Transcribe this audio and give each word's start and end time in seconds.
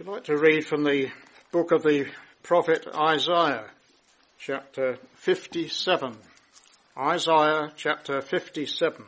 I'd 0.00 0.06
like 0.06 0.24
to 0.24 0.38
read 0.38 0.64
from 0.64 0.84
the 0.84 1.10
book 1.50 1.72
of 1.72 1.82
the 1.82 2.06
prophet 2.44 2.86
Isaiah, 2.94 3.64
chapter 4.38 4.96
57. 5.16 6.16
Isaiah 6.96 7.72
chapter 7.74 8.20
57 8.20 9.04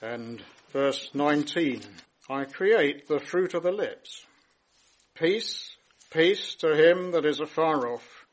and 0.00 0.42
verse 0.72 1.10
19. 1.12 1.82
I 2.30 2.44
create 2.44 3.06
the 3.06 3.18
fruit 3.18 3.52
of 3.52 3.62
the 3.62 3.70
lips. 3.70 4.24
Peace, 5.14 5.76
peace 6.10 6.54
to 6.60 6.74
him 6.74 7.10
that 7.10 7.26
is 7.26 7.40
afar 7.40 7.86
off, 7.86 8.24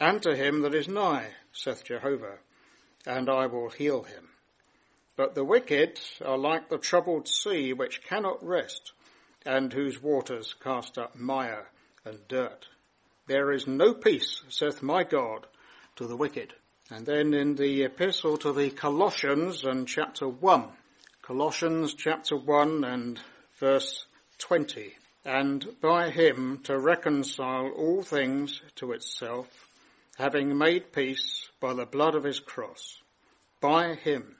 and 0.00 0.22
to 0.22 0.36
him 0.36 0.62
that 0.62 0.76
is 0.76 0.86
nigh, 0.86 1.26
saith 1.52 1.82
Jehovah, 1.82 2.38
and 3.04 3.28
I 3.28 3.46
will 3.46 3.70
heal 3.70 4.04
him. 4.04 4.28
But 5.16 5.34
the 5.34 5.44
wicked 5.44 5.98
are 6.24 6.38
like 6.38 6.68
the 6.68 6.78
troubled 6.78 7.26
sea 7.26 7.72
which 7.72 8.04
cannot 8.04 8.46
rest, 8.46 8.92
and 9.48 9.72
whose 9.72 10.02
waters 10.02 10.54
cast 10.62 10.98
up 10.98 11.16
mire 11.16 11.66
and 12.04 12.18
dirt. 12.28 12.68
There 13.26 13.50
is 13.50 13.66
no 13.66 13.94
peace, 13.94 14.42
saith 14.50 14.82
my 14.82 15.04
God, 15.04 15.46
to 15.96 16.06
the 16.06 16.18
wicked. 16.18 16.52
And 16.90 17.06
then 17.06 17.32
in 17.32 17.54
the 17.54 17.84
epistle 17.84 18.36
to 18.38 18.52
the 18.52 18.68
Colossians 18.68 19.64
and 19.64 19.88
chapter 19.88 20.28
1, 20.28 20.64
Colossians 21.22 21.94
chapter 21.94 22.36
1 22.36 22.84
and 22.84 23.18
verse 23.58 24.04
20, 24.36 24.94
and 25.24 25.66
by 25.80 26.10
him 26.10 26.60
to 26.64 26.78
reconcile 26.78 27.70
all 27.70 28.02
things 28.02 28.60
to 28.76 28.92
itself, 28.92 29.48
having 30.18 30.58
made 30.58 30.92
peace 30.92 31.48
by 31.58 31.72
the 31.72 31.86
blood 31.86 32.14
of 32.14 32.24
his 32.24 32.38
cross. 32.38 33.00
By 33.62 33.94
him 33.94 34.36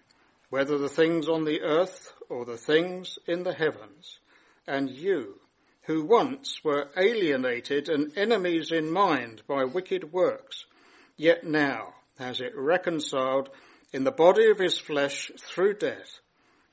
whether 0.51 0.77
the 0.77 0.89
things 0.91 1.29
on 1.29 1.45
the 1.45 1.63
earth 1.63 2.13
or 2.29 2.45
the 2.45 2.59
things 2.59 3.19
in 3.27 3.43
the 3.43 3.55
heavens, 3.55 4.19
and 4.69 4.91
you, 4.91 5.41
who 5.83 6.05
once 6.05 6.63
were 6.63 6.91
alienated 6.97 7.89
and 7.89 8.17
enemies 8.17 8.71
in 8.71 8.91
mind 8.91 9.43
by 9.49 9.65
wicked 9.65 10.13
works, 10.13 10.67
yet 11.17 11.45
now 11.45 11.95
has 12.19 12.41
it 12.41 12.53
reconciled 12.55 13.49
in 13.93 14.05
the 14.05 14.13
body 14.13 14.51
of 14.51 14.59
his 14.59 14.79
flesh 14.79 15.33
through 15.39 15.75
death, 15.75 16.21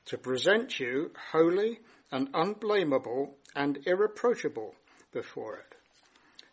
to 0.05 0.17
present 0.17 0.79
you 0.79 1.11
holy 1.31 1.79
and 2.11 2.29
unblameable 2.33 3.35
and 3.55 3.79
irreproachable 3.87 4.75
before 5.11 5.55
it. 5.55 5.75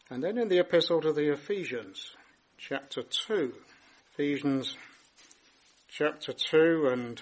And 0.08 0.22
then 0.22 0.38
in 0.38 0.48
the 0.48 0.60
epistle 0.60 1.00
to 1.00 1.12
the 1.12 1.32
Ephesians, 1.32 2.14
chapter 2.56 3.02
2, 3.02 3.52
Ephesians 4.12 4.76
chapter 5.88 6.32
2 6.32 6.88
and 6.92 7.20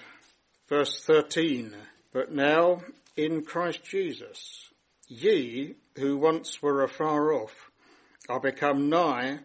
verse 0.69 1.03
13. 1.03 1.73
But 2.13 2.31
now 2.31 2.81
in 3.25 3.43
Christ 3.43 3.83
Jesus, 3.83 4.71
ye 5.07 5.75
who 5.95 6.17
once 6.17 6.59
were 6.59 6.81
afar 6.81 7.31
off 7.31 7.69
are 8.27 8.39
become 8.39 8.89
nigh 8.89 9.39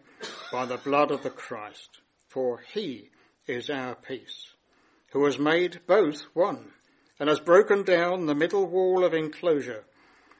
by 0.51 0.65
the 0.65 0.77
blood 0.77 1.11
of 1.11 1.21
the 1.21 1.29
Christ, 1.29 1.99
for 2.27 2.63
he 2.73 3.09
is 3.45 3.69
our 3.69 3.93
peace, 3.93 4.47
who 5.11 5.23
has 5.25 5.37
made 5.37 5.81
both 5.85 6.23
one 6.33 6.71
and 7.19 7.29
has 7.29 7.39
broken 7.39 7.83
down 7.83 8.25
the 8.25 8.33
middle 8.33 8.65
wall 8.65 9.03
of 9.03 9.13
enclosure, 9.13 9.83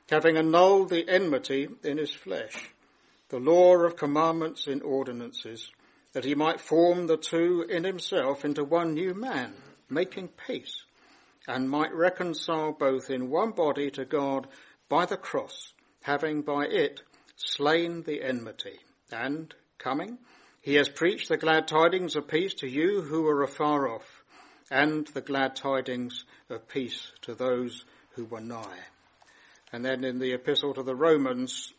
having 0.09 0.35
annulled 0.35 0.89
the 0.89 1.07
enmity 1.07 1.67
in 1.83 1.99
his 1.99 2.11
flesh, 2.11 2.71
the 3.29 3.39
law 3.39 3.75
of 3.75 3.95
commandments 3.95 4.65
in 4.65 4.81
ordinances, 4.81 5.69
that 6.13 6.25
he 6.25 6.33
might 6.33 6.59
form 6.59 7.05
the 7.05 7.17
two 7.17 7.63
in 7.69 7.83
himself 7.83 8.43
into 8.43 8.63
one 8.63 8.95
new 8.95 9.13
man, 9.13 9.53
making 9.89 10.27
peace, 10.47 10.83
and 11.47 11.69
might 11.69 11.93
reconcile 11.93 12.73
both 12.73 13.09
in 13.09 13.29
one 13.29 13.51
body 13.51 13.89
to 13.91 14.05
God 14.05 14.47
by 14.89 15.05
the 15.05 15.17
cross, 15.17 15.73
having 16.03 16.41
by 16.41 16.65
it 16.65 17.01
slain 17.35 18.03
the 18.03 18.21
enmity. 18.21 18.79
And, 19.11 19.53
coming, 19.77 20.17
he 20.61 20.75
has 20.75 20.89
preached 20.89 21.29
the 21.29 21.37
glad 21.37 21.67
tidings 21.67 22.15
of 22.15 22.27
peace 22.27 22.53
to 22.55 22.67
you 22.67 23.01
who 23.01 23.25
are 23.27 23.43
afar 23.43 23.87
off, 23.87 24.23
and 24.69 25.07
the 25.07 25.21
glad 25.21 25.55
tidings 25.55 26.25
of 26.49 26.67
peace 26.67 27.11
to 27.21 27.33
those 27.33 27.85
who 28.11 28.25
were 28.25 28.41
nigh. 28.41 28.79
And 29.71 29.85
then 29.85 30.03
in 30.03 30.19
the 30.19 30.33
epistle 30.33 30.73
to 30.73 30.83
the 30.83 30.95
Romans, 30.95 31.71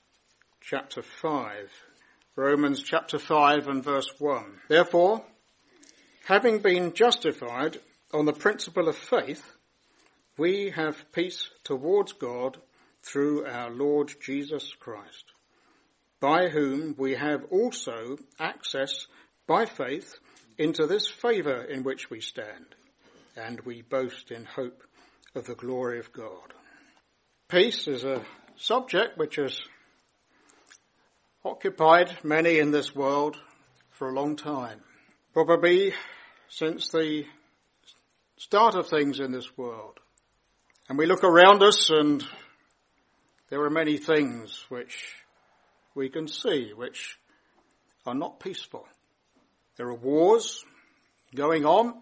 chapter 0.60 1.02
5, 1.02 1.70
Romans 2.36 2.82
chapter 2.82 3.18
5 3.18 3.68
and 3.68 3.84
verse 3.84 4.08
1. 4.18 4.44
Therefore, 4.68 5.24
having 6.24 6.60
been 6.60 6.94
justified 6.94 7.80
on 8.14 8.24
the 8.24 8.32
principle 8.32 8.88
of 8.88 8.96
faith, 8.96 9.57
we 10.38 10.70
have 10.70 11.10
peace 11.12 11.50
towards 11.64 12.12
God 12.12 12.58
through 13.02 13.44
our 13.44 13.70
Lord 13.70 14.12
Jesus 14.20 14.72
Christ, 14.78 15.24
by 16.20 16.48
whom 16.48 16.94
we 16.96 17.16
have 17.16 17.44
also 17.50 18.16
access 18.38 19.08
by 19.46 19.66
faith 19.66 20.14
into 20.56 20.86
this 20.86 21.08
favour 21.08 21.62
in 21.62 21.82
which 21.82 22.08
we 22.08 22.20
stand, 22.20 22.74
and 23.36 23.60
we 23.60 23.82
boast 23.82 24.30
in 24.30 24.44
hope 24.44 24.82
of 25.34 25.46
the 25.46 25.54
glory 25.54 25.98
of 25.98 26.12
God. 26.12 26.54
Peace 27.48 27.88
is 27.88 28.04
a 28.04 28.24
subject 28.56 29.18
which 29.18 29.36
has 29.36 29.60
occupied 31.44 32.16
many 32.22 32.58
in 32.58 32.70
this 32.70 32.94
world 32.94 33.36
for 33.90 34.08
a 34.08 34.14
long 34.14 34.36
time. 34.36 34.80
Probably 35.32 35.94
since 36.48 36.88
the 36.88 37.24
start 38.36 38.74
of 38.74 38.88
things 38.88 39.18
in 39.18 39.32
this 39.32 39.56
world. 39.56 39.98
And 40.88 40.96
we 40.96 41.04
look 41.04 41.22
around 41.22 41.62
us 41.62 41.90
and 41.90 42.24
there 43.50 43.60
are 43.62 43.70
many 43.70 43.98
things 43.98 44.64
which 44.70 45.04
we 45.94 46.08
can 46.08 46.28
see 46.28 46.72
which 46.74 47.18
are 48.06 48.14
not 48.14 48.40
peaceful. 48.40 48.86
There 49.76 49.88
are 49.88 49.94
wars 49.94 50.64
going 51.34 51.66
on 51.66 51.94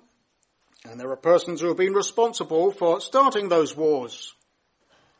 and 0.85 1.01
there 1.01 1.11
are 1.11 1.17
persons 1.17 1.61
who 1.61 1.67
have 1.67 1.77
been 1.77 1.95
responsible 1.95 2.71
for 2.71 3.01
starting 3.01 3.49
those 3.49 3.77
wars. 3.77 4.33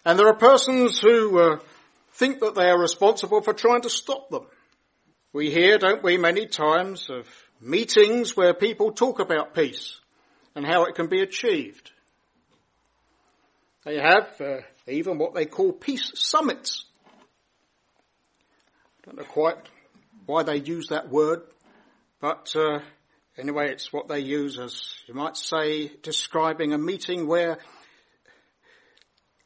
And 0.05 0.17
there 0.17 0.29
are 0.29 0.37
persons 0.37 1.01
who 1.01 1.37
uh, 1.41 1.59
think 2.13 2.39
that 2.41 2.55
they 2.55 2.71
are 2.71 2.79
responsible 2.79 3.41
for 3.41 3.53
trying 3.53 3.83
to 3.83 3.91
stop 3.91 4.31
them. 4.31 4.47
We 5.33 5.51
hear, 5.51 5.77
don't 5.79 6.05
we, 6.05 6.19
many 6.19 6.47
times 6.47 7.11
of 7.11 7.27
meetings 7.61 8.37
where 8.37 8.55
people 8.55 8.93
talk 8.93 9.19
about 9.19 9.57
peace 9.57 9.99
and 10.55 10.65
how 10.65 10.85
it 10.85 10.95
can 10.95 11.09
be 11.09 11.21
achieved. 11.21 11.91
They 13.87 13.99
have 14.01 14.41
uh, 14.41 14.57
even 14.89 15.17
what 15.17 15.33
they 15.33 15.47
call 15.47 15.73
peace 15.73 16.11
summits. 16.17 16.87
I 18.99 19.07
don't 19.07 19.19
know 19.19 19.23
quite 19.23 19.59
why 20.27 20.43
they 20.43 20.57
use 20.57 20.89
that 20.89 21.09
word, 21.09 21.43
but 22.21 22.53
uh, 22.57 22.81
anyway, 23.39 23.71
it's 23.71 23.93
what 23.93 24.09
they 24.09 24.19
use 24.19 24.59
as, 24.59 24.83
you 25.07 25.15
might 25.15 25.37
say, 25.37 25.93
describing 26.03 26.73
a 26.73 26.79
meeting 26.79 27.29
where 27.29 27.59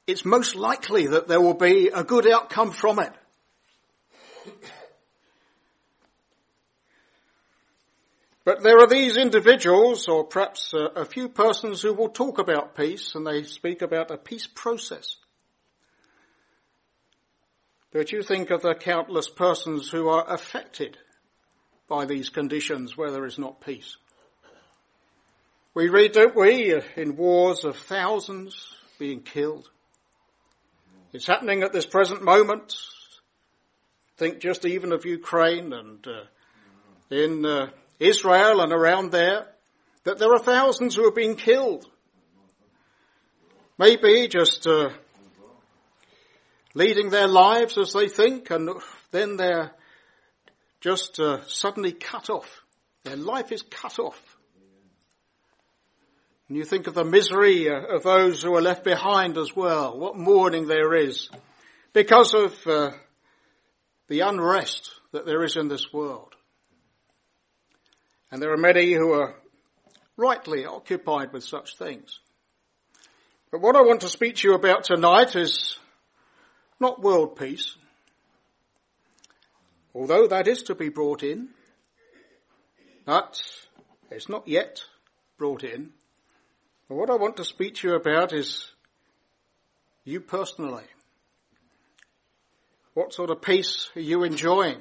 it's 0.07 0.25
most 0.25 0.57
likely 0.57 1.09
that 1.09 1.29
there 1.29 1.43
will 1.43 1.53
be 1.53 1.89
a 1.89 2.03
good 2.03 2.27
outcome 2.27 2.71
from 2.71 2.99
it. 2.99 3.13
But 8.45 8.63
there 8.63 8.79
are 8.79 8.87
these 8.87 9.17
individuals, 9.17 10.09
or 10.09 10.25
perhaps 10.25 10.73
a, 10.73 11.01
a, 11.01 11.05
few 11.05 11.29
persons 11.29 11.83
who 11.83 11.93
will 11.93 12.09
talk 12.09 12.39
about 12.39 12.75
peace, 12.75 13.15
and 13.15 13.27
they 13.27 13.43
speak 13.43 13.83
about 13.83 14.11
a 14.11 14.17
peace 14.17 14.47
process. 14.47 15.17
But 17.93 18.13
you 18.13 18.23
think 18.23 18.51
of 18.51 18.63
the 18.63 18.75
countless 18.75 19.29
persons 19.29 19.91
who 19.91 20.09
are 20.09 20.33
affected 20.33 20.97
by 21.87 22.07
these 22.07 22.31
conditions 22.31 22.97
where 22.97 23.11
there 23.11 23.27
is 23.27 23.39
not 23.39 23.61
peace. 23.61 23.97
We 25.75 25.89
read, 25.89 26.13
don't 26.13 26.35
we, 26.35 26.81
in 26.97 27.17
wars 27.17 27.65
of 27.65 27.77
thousands 27.77 28.73
being 28.99 29.21
killed, 29.21 29.69
it's 31.13 31.27
happening 31.27 31.63
at 31.63 31.73
this 31.73 31.87
present 31.87 32.23
moment. 32.23 32.75
Think 34.17 34.39
just 34.39 34.65
even 34.65 34.93
of 34.93 35.05
Ukraine 35.05 35.73
and 35.73 36.07
uh, 36.07 36.23
in 37.11 37.45
uh, 37.45 37.71
Israel 38.01 38.61
and 38.61 38.73
around 38.73 39.13
there, 39.13 39.47
that 40.05 40.19
there 40.19 40.33
are 40.33 40.39
thousands 40.39 40.97
who 40.97 41.05
have 41.05 41.15
been 41.15 41.37
killed. 41.37 41.87
Maybe 43.79 44.27
just 44.27 44.67
uh, 44.67 44.91
leading 46.75 47.11
their 47.11 47.29
lives 47.29 47.79
as 47.79 47.93
they 47.93 48.09
think, 48.09 48.51
and 48.51 48.71
then 49.11 49.37
they're 49.37 49.73
just 50.81 51.21
uh, 51.21 51.45
suddenly 51.47 51.93
cut 51.93 52.31
off. 52.31 52.63
Their 53.05 53.17
life 53.17 53.53
is 53.53 53.63
cut 53.63 53.99
off. 53.99 54.21
And 56.49 56.57
you 56.57 56.65
think 56.65 56.87
of 56.87 56.95
the 56.95 57.05
misery 57.05 57.69
uh, 57.69 57.97
of 57.97 58.03
those 58.03 58.43
who 58.43 58.55
are 58.57 58.63
left 58.63 58.83
behind 58.83 59.39
as 59.39 59.55
well, 59.55 59.97
what 59.97 60.17
mourning 60.17 60.67
there 60.67 60.95
is 60.95 61.29
because 61.93 62.35
of 62.35 62.67
uh, 62.67 62.91
the 64.09 64.21
unrest 64.21 64.91
that 65.13 65.27
there 65.27 65.45
is 65.45 65.57
in 65.57 65.69
this 65.69 65.93
world. 65.93 66.35
And 68.31 68.41
there 68.41 68.53
are 68.53 68.57
many 68.57 68.93
who 68.93 69.13
are 69.13 69.35
rightly 70.17 70.65
occupied 70.65 71.33
with 71.33 71.43
such 71.43 71.77
things. 71.77 72.21
But 73.51 73.61
what 73.61 73.75
I 73.75 73.81
want 73.81 74.03
to 74.03 74.09
speak 74.09 74.37
to 74.37 74.49
you 74.49 74.55
about 74.55 74.85
tonight 74.85 75.35
is 75.35 75.77
not 76.79 77.03
world 77.03 77.37
peace, 77.37 77.75
although 79.95 80.29
that 80.29 80.47
is 80.47 80.63
to 80.65 80.75
be 80.75 80.89
brought 80.89 81.23
in, 81.23 81.49
but 83.05 83.41
it's 84.11 84.29
not 84.29 84.47
yet 84.47 84.83
brought 85.37 85.65
in. 85.65 85.91
But 86.89 86.95
what 86.95 87.11
I 87.11 87.17
want 87.17 87.37
to 87.39 87.45
speak 87.45 87.77
to 87.77 87.89
you 87.89 87.95
about 87.95 88.33
is 88.33 88.71
you 90.05 90.21
personally. 90.21 90.85
What 92.95 93.13
sort 93.13 93.31
of 93.31 93.43
peace 93.43 93.89
are 93.97 94.01
you 94.01 94.23
enjoying? 94.23 94.81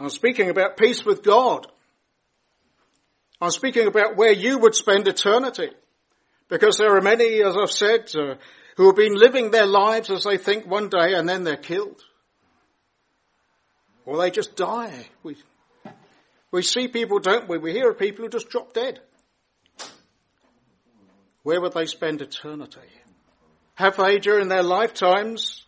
I'm 0.00 0.10
speaking 0.10 0.50
about 0.50 0.76
peace 0.76 1.04
with 1.04 1.22
God. 1.22 1.66
I'm 3.40 3.50
speaking 3.50 3.86
about 3.86 4.16
where 4.16 4.32
you 4.32 4.58
would 4.58 4.74
spend 4.74 5.08
eternity. 5.08 5.70
Because 6.48 6.76
there 6.76 6.96
are 6.96 7.00
many, 7.00 7.42
as 7.42 7.56
I've 7.56 7.70
said, 7.70 8.10
uh, 8.14 8.34
who 8.76 8.86
have 8.86 8.96
been 8.96 9.14
living 9.14 9.50
their 9.50 9.66
lives 9.66 10.10
as 10.10 10.24
they 10.24 10.36
think 10.36 10.66
one 10.66 10.88
day 10.88 11.14
and 11.14 11.28
then 11.28 11.44
they're 11.44 11.56
killed. 11.56 12.02
Or 14.04 14.18
they 14.18 14.30
just 14.30 14.56
die. 14.56 15.06
We, 15.22 15.36
we 16.50 16.62
see 16.62 16.88
people, 16.88 17.18
don't 17.18 17.48
we? 17.48 17.58
We 17.58 17.72
hear 17.72 17.90
of 17.90 17.98
people 17.98 18.24
who 18.24 18.28
just 18.28 18.50
drop 18.50 18.72
dead. 18.74 19.00
Where 21.42 21.60
would 21.60 21.72
they 21.72 21.86
spend 21.86 22.20
eternity? 22.22 22.80
Have 23.74 23.96
they, 23.96 24.18
during 24.18 24.48
their 24.48 24.62
lifetimes, 24.62 25.64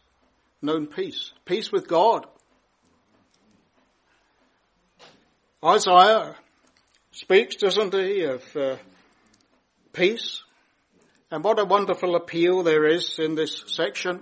known 0.62 0.86
peace? 0.86 1.32
Peace 1.44 1.72
with 1.72 1.88
God? 1.88 2.26
Isaiah 5.64 6.36
speaks, 7.16 7.56
doesn't 7.56 7.94
he, 7.94 8.24
of 8.24 8.56
uh, 8.56 8.76
peace? 9.94 10.42
And 11.30 11.42
what 11.42 11.58
a 11.58 11.64
wonderful 11.64 12.14
appeal 12.14 12.62
there 12.62 12.86
is 12.86 13.18
in 13.18 13.34
this 13.34 13.64
section. 13.68 14.20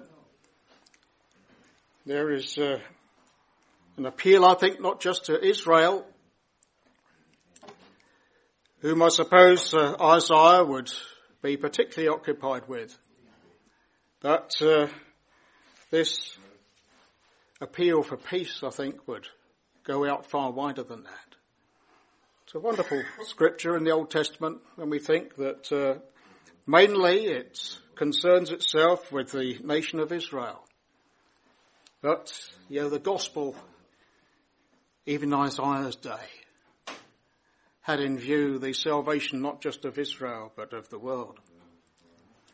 There 2.06 2.30
is 2.30 2.56
uh, 2.56 2.78
an 3.96 4.06
appeal, 4.06 4.44
I 4.44 4.54
think, 4.54 4.80
not 4.80 5.00
just 5.00 5.24
to 5.24 5.44
Israel, 5.44 6.06
whom 8.78 9.02
I 9.02 9.08
suppose 9.08 9.74
uh, 9.74 9.96
Isaiah 10.00 10.64
would 10.64 10.92
be 11.42 11.56
particularly 11.56 12.14
occupied 12.14 12.68
with, 12.68 12.96
but 14.20 14.52
uh, 14.62 14.86
this 15.90 16.38
appeal 17.60 18.04
for 18.04 18.16
peace, 18.16 18.62
I 18.62 18.70
think, 18.70 19.08
would 19.08 19.26
go 19.82 20.08
out 20.08 20.30
far 20.30 20.52
wider 20.52 20.84
than 20.84 21.02
that. 21.02 21.33
A 22.54 22.60
wonderful 22.60 23.02
scripture 23.24 23.76
in 23.76 23.82
the 23.82 23.90
Old 23.90 24.10
Testament 24.10 24.60
when 24.76 24.88
we 24.88 25.00
think 25.00 25.34
that 25.36 25.72
uh, 25.72 25.98
Mainly 26.66 27.26
it 27.26 27.60
concerns 27.94 28.50
itself 28.50 29.12
with 29.12 29.32
the 29.32 29.58
nation 29.62 30.00
of 30.00 30.12
Israel. 30.12 30.64
But, 32.00 32.32
you 32.68 32.80
know, 32.80 32.88
the 32.88 32.98
gospel, 32.98 33.54
even 35.04 35.34
Isaiah's 35.34 35.96
day, 35.96 36.94
had 37.82 38.00
in 38.00 38.16
view 38.16 38.58
the 38.58 38.72
salvation 38.72 39.42
not 39.42 39.60
just 39.60 39.84
of 39.84 39.98
Israel, 39.98 40.52
but 40.56 40.72
of 40.72 40.88
the 40.88 40.98
world. 40.98 41.38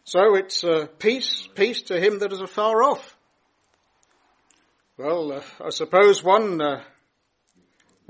So 0.04 0.34
it's 0.34 0.64
uh, 0.64 0.86
peace, 0.98 1.46
peace 1.54 1.82
to 1.82 2.00
him 2.00 2.18
that 2.18 2.32
is 2.32 2.40
afar 2.40 2.82
off. 2.82 3.16
Well, 4.96 5.32
uh, 5.32 5.42
I 5.64 5.70
suppose 5.70 6.24
one 6.24 6.60
uh, 6.60 6.82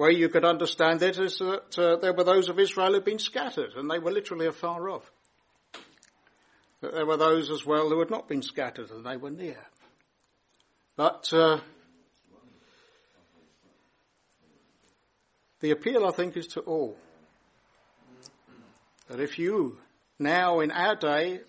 way 0.01 0.13
you 0.13 0.29
could 0.29 0.45
understand 0.45 1.03
it 1.03 1.19
is 1.19 1.39
that 1.39 1.79
uh, 1.79 1.97
there 1.97 2.13
were 2.13 2.25
those 2.25 2.49
of 2.49 2.59
Israel 2.59 2.89
who 2.89 2.95
had 2.95 3.05
been 3.05 3.19
scattered, 3.19 3.75
and 3.75 3.91
they 3.91 3.99
were 3.99 4.13
literally 4.13 4.47
afar 4.47 4.89
off 4.89 5.11
that 6.81 6.95
there 6.95 7.07
were 7.07 7.17
those 7.17 7.51
as 7.51 7.65
well 7.65 7.89
who 7.89 7.99
had 7.99 8.11
not 8.11 8.29
been 8.29 8.43
scattered 8.43 8.91
and 8.91 9.05
they 9.05 9.17
were 9.17 9.31
near. 9.31 9.59
But 10.97 11.33
uh, 11.33 11.61
the 15.61 15.71
appeal, 15.71 16.07
I 16.07 16.11
think, 16.11 16.37
is 16.37 16.49
to 16.49 16.61
all. 16.61 16.97
That 19.09 19.21
if 19.21 19.39
you 19.39 19.79
now 20.19 20.61
in 20.61 20.71
our 20.71 20.95
day 20.95 21.41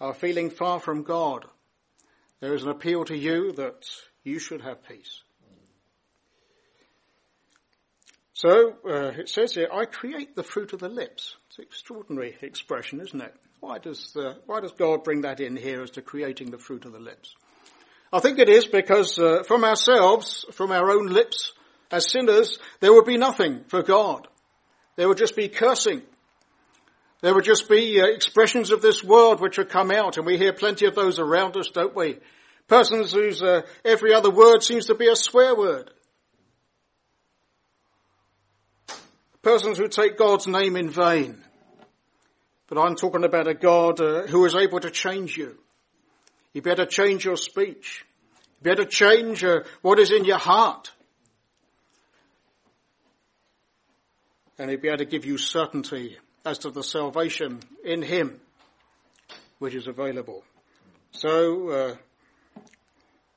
are 0.00 0.14
feeling 0.14 0.50
far 0.50 0.80
from 0.80 1.02
God, 1.02 1.44
there 2.40 2.54
is 2.54 2.62
an 2.62 2.70
appeal 2.70 3.04
to 3.04 3.16
you 3.16 3.52
that 3.52 3.84
you 4.24 4.38
should 4.38 4.62
have 4.62 4.86
peace. 4.86 5.22
So 8.42 8.74
uh, 8.84 9.12
it 9.16 9.28
says 9.28 9.54
here, 9.54 9.68
I 9.72 9.84
create 9.84 10.34
the 10.34 10.42
fruit 10.42 10.72
of 10.72 10.80
the 10.80 10.88
lips. 10.88 11.36
It's 11.46 11.58
an 11.58 11.64
extraordinary 11.64 12.36
expression, 12.42 13.00
isn't 13.00 13.20
it? 13.20 13.32
Why 13.60 13.78
does, 13.78 14.16
uh, 14.16 14.34
why 14.46 14.58
does 14.58 14.72
God 14.72 15.04
bring 15.04 15.20
that 15.20 15.38
in 15.38 15.54
here 15.54 15.80
as 15.80 15.90
to 15.90 16.02
creating 16.02 16.50
the 16.50 16.58
fruit 16.58 16.84
of 16.84 16.90
the 16.90 16.98
lips? 16.98 17.36
I 18.12 18.18
think 18.18 18.40
it 18.40 18.48
is 18.48 18.66
because 18.66 19.16
uh, 19.16 19.44
from 19.46 19.62
ourselves, 19.62 20.44
from 20.50 20.72
our 20.72 20.90
own 20.90 21.06
lips, 21.06 21.52
as 21.92 22.10
sinners, 22.10 22.58
there 22.80 22.92
would 22.92 23.04
be 23.04 23.16
nothing 23.16 23.62
for 23.68 23.84
God. 23.84 24.26
There 24.96 25.06
would 25.06 25.18
just 25.18 25.36
be 25.36 25.48
cursing. 25.48 26.02
There 27.20 27.36
would 27.36 27.44
just 27.44 27.68
be 27.68 28.00
uh, 28.00 28.06
expressions 28.06 28.72
of 28.72 28.82
this 28.82 29.04
world 29.04 29.40
which 29.40 29.56
would 29.56 29.68
come 29.68 29.92
out, 29.92 30.16
and 30.16 30.26
we 30.26 30.36
hear 30.36 30.52
plenty 30.52 30.86
of 30.86 30.96
those 30.96 31.20
around 31.20 31.56
us, 31.56 31.68
don't 31.68 31.94
we? 31.94 32.18
Persons 32.66 33.12
whose 33.12 33.40
uh, 33.40 33.62
every 33.84 34.12
other 34.12 34.30
word 34.30 34.64
seems 34.64 34.86
to 34.86 34.96
be 34.96 35.06
a 35.06 35.14
swear 35.14 35.54
word. 35.54 35.92
Persons 39.42 39.78
who 39.78 39.88
take 39.88 40.16
God's 40.16 40.46
name 40.46 40.76
in 40.76 40.88
vain. 40.88 41.42
But 42.68 42.78
I'm 42.78 42.94
talking 42.94 43.24
about 43.24 43.48
a 43.48 43.54
God 43.54 44.00
uh, 44.00 44.22
who 44.26 44.44
is 44.46 44.54
able 44.54 44.80
to 44.80 44.90
change 44.90 45.36
you. 45.36 45.58
You 46.52 46.62
better 46.62 46.86
change 46.86 47.24
your 47.24 47.36
speech. 47.36 48.04
You 48.56 48.70
better 48.70 48.84
change 48.84 49.44
uh, 49.44 49.60
what 49.82 49.98
is 49.98 50.10
in 50.10 50.24
your 50.24 50.38
heart. 50.38 50.92
And 54.58 54.70
he'll 54.70 54.80
be 54.80 54.88
able 54.88 54.98
to 54.98 55.04
give 55.04 55.24
you 55.24 55.38
certainty 55.38 56.18
as 56.44 56.58
to 56.58 56.70
the 56.70 56.82
salvation 56.82 57.60
in 57.84 58.02
him 58.02 58.40
which 59.62 59.74
is 59.76 59.86
available. 59.86 60.42
So, 61.12 61.68
uh, 61.68 61.96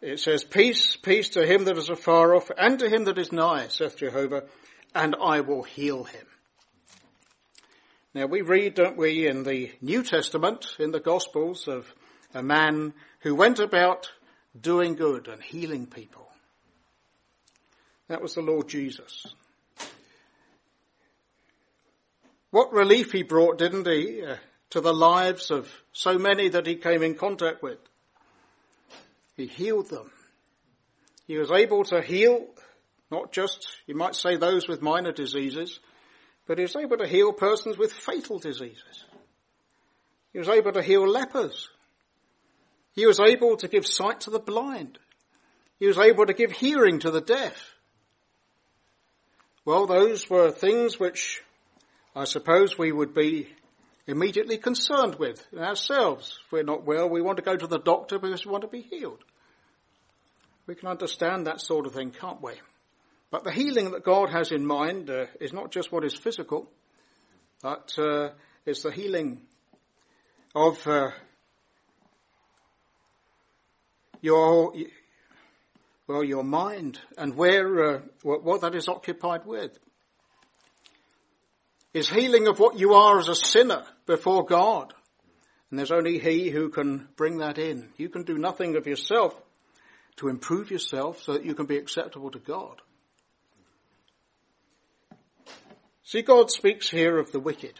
it 0.01 0.19
says, 0.19 0.43
peace, 0.43 0.95
peace 0.95 1.29
to 1.29 1.45
him 1.45 1.65
that 1.65 1.77
is 1.77 1.89
afar 1.89 2.35
off 2.35 2.49
and 2.57 2.79
to 2.79 2.89
him 2.89 3.03
that 3.03 3.19
is 3.19 3.31
nigh, 3.31 3.67
saith 3.67 3.97
Jehovah, 3.97 4.43
and 4.95 5.15
I 5.21 5.41
will 5.41 5.63
heal 5.63 6.05
him. 6.05 6.25
Now 8.13 8.27
we 8.27 8.41
read, 8.41 8.75
don't 8.75 8.97
we, 8.97 9.27
in 9.27 9.43
the 9.43 9.71
New 9.81 10.01
Testament, 10.01 10.65
in 10.79 10.91
the 10.91 11.01
Gospels, 11.01 11.67
of 11.67 11.93
a 12.33 12.41
man 12.41 12.93
who 13.19 13.35
went 13.35 13.59
about 13.59 14.09
doing 14.59 14.95
good 14.95 15.27
and 15.27 15.43
healing 15.43 15.85
people. 15.85 16.29
That 18.07 18.21
was 18.21 18.35
the 18.35 18.41
Lord 18.41 18.69
Jesus. 18.69 19.25
What 22.51 22.71
relief 22.71 23.11
he 23.11 23.23
brought, 23.23 23.57
didn't 23.57 23.85
he, 23.85 24.23
uh, 24.23 24.37
to 24.69 24.79
the 24.79 24.93
lives 24.93 25.51
of 25.51 25.69
so 25.91 26.17
many 26.17 26.47
that 26.49 26.65
he 26.65 26.75
came 26.75 27.03
in 27.03 27.15
contact 27.15 27.61
with. 27.61 27.79
He 29.35 29.47
healed 29.47 29.89
them. 29.89 30.11
He 31.27 31.37
was 31.37 31.51
able 31.51 31.83
to 31.85 32.01
heal 32.01 32.45
not 33.11 33.31
just, 33.31 33.67
you 33.87 33.95
might 33.95 34.15
say, 34.15 34.35
those 34.35 34.67
with 34.67 34.81
minor 34.81 35.11
diseases, 35.11 35.79
but 36.47 36.57
he 36.57 36.63
was 36.63 36.75
able 36.75 36.97
to 36.97 37.07
heal 37.07 37.33
persons 37.33 37.77
with 37.77 37.93
fatal 37.93 38.39
diseases. 38.39 39.05
He 40.33 40.39
was 40.39 40.49
able 40.49 40.73
to 40.73 40.81
heal 40.81 41.07
lepers. 41.07 41.69
He 42.93 43.05
was 43.05 43.19
able 43.19 43.57
to 43.57 43.67
give 43.67 43.85
sight 43.85 44.21
to 44.21 44.29
the 44.29 44.39
blind. 44.39 44.99
He 45.79 45.87
was 45.87 45.97
able 45.97 46.25
to 46.25 46.33
give 46.33 46.51
hearing 46.51 46.99
to 46.99 47.11
the 47.11 47.21
deaf. 47.21 47.73
Well, 49.65 49.87
those 49.87 50.29
were 50.29 50.51
things 50.51 50.99
which 50.99 51.41
I 52.15 52.23
suppose 52.23 52.77
we 52.77 52.91
would 52.91 53.13
be 53.13 53.49
immediately 54.07 54.57
concerned 54.57 55.15
with 55.15 55.45
ourselves. 55.57 56.39
If 56.45 56.51
we're 56.51 56.63
not 56.63 56.85
well, 56.85 57.09
we 57.09 57.21
want 57.21 57.37
to 57.37 57.43
go 57.43 57.57
to 57.57 57.67
the 57.67 57.79
doctor 57.79 58.19
because 58.19 58.45
we 58.45 58.51
want 58.51 58.61
to 58.61 58.69
be 58.69 58.81
healed. 58.81 59.23
We 60.67 60.75
can 60.75 60.87
understand 60.87 61.47
that 61.47 61.59
sort 61.59 61.85
of 61.85 61.93
thing, 61.93 62.11
can't 62.11 62.41
we? 62.41 62.53
But 63.31 63.43
the 63.43 63.51
healing 63.51 63.91
that 63.91 64.03
God 64.03 64.29
has 64.29 64.51
in 64.51 64.65
mind 64.65 65.09
uh, 65.09 65.25
is 65.39 65.53
not 65.53 65.71
just 65.71 65.91
what 65.91 66.03
is 66.03 66.15
physical, 66.15 66.69
but 67.61 67.93
uh, 67.97 68.29
it's 68.65 68.83
the 68.83 68.91
healing 68.91 69.41
of 70.53 70.85
uh, 70.87 71.11
your 74.21 74.73
well 76.07 76.23
your 76.23 76.43
mind 76.43 76.99
and 77.17 77.35
where 77.35 77.95
uh, 77.95 78.01
what, 78.21 78.43
what 78.43 78.61
that 78.61 78.75
is 78.75 78.87
occupied 78.87 79.45
with. 79.45 79.77
Is 81.93 82.09
healing 82.09 82.47
of 82.47 82.59
what 82.59 82.77
you 82.77 82.93
are 82.93 83.19
as 83.19 83.29
a 83.29 83.35
sinner 83.35 83.83
before 84.05 84.45
God. 84.45 84.93
And 85.69 85.79
there's 85.79 85.91
only 85.91 86.19
He 86.19 86.49
who 86.49 86.69
can 86.69 87.07
bring 87.15 87.37
that 87.37 87.57
in. 87.57 87.89
You 87.97 88.09
can 88.09 88.23
do 88.23 88.37
nothing 88.37 88.75
of 88.75 88.85
yourself 88.85 89.33
to 90.17 90.27
improve 90.27 90.71
yourself 90.71 91.21
so 91.21 91.33
that 91.33 91.45
you 91.45 91.55
can 91.55 91.65
be 91.65 91.77
acceptable 91.77 92.31
to 92.31 92.39
God. 92.39 92.81
See, 96.05 96.21
God 96.21 96.51
speaks 96.51 96.87
here 96.87 97.17
of 97.17 97.31
the 97.31 97.39
wicked. 97.39 97.79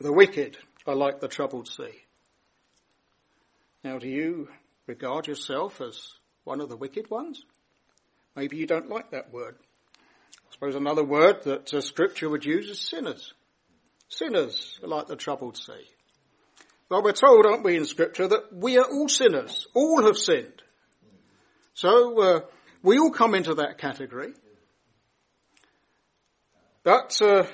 The 0.00 0.12
wicked 0.12 0.58
are 0.86 0.94
like 0.94 1.18
the 1.18 1.26
troubled 1.26 1.66
sea. 1.66 2.02
Now, 3.82 3.98
do 3.98 4.06
you 4.06 4.50
regard 4.86 5.26
yourself 5.26 5.80
as 5.80 5.98
one 6.44 6.60
of 6.60 6.68
the 6.68 6.76
wicked 6.76 7.08
ones? 7.10 7.42
Maybe 8.36 8.58
you 8.58 8.66
don't 8.66 8.90
like 8.90 9.12
that 9.12 9.32
word. 9.32 9.56
I 9.96 10.52
suppose 10.52 10.74
another 10.74 11.02
word 11.02 11.44
that 11.44 11.72
uh, 11.72 11.80
scripture 11.80 12.28
would 12.28 12.44
use 12.44 12.68
is 12.68 12.80
sinners. 12.80 13.32
Sinners 14.10 14.78
are 14.82 14.88
like 14.88 15.06
the 15.06 15.16
troubled 15.16 15.56
sea. 15.56 15.88
Well, 16.90 17.02
we're 17.02 17.12
told, 17.12 17.46
aren't 17.46 17.64
we, 17.64 17.78
in 17.78 17.86
scripture 17.86 18.28
that 18.28 18.52
we 18.52 18.76
are 18.76 18.84
all 18.84 19.08
sinners. 19.08 19.66
All 19.72 20.02
have 20.02 20.18
sinned. 20.18 20.62
So, 21.72 22.20
uh, 22.20 22.40
we 22.82 22.98
all 22.98 23.10
come 23.10 23.34
into 23.34 23.54
that 23.54 23.78
category. 23.78 24.34
But, 26.88 27.20
uh, 27.20 27.44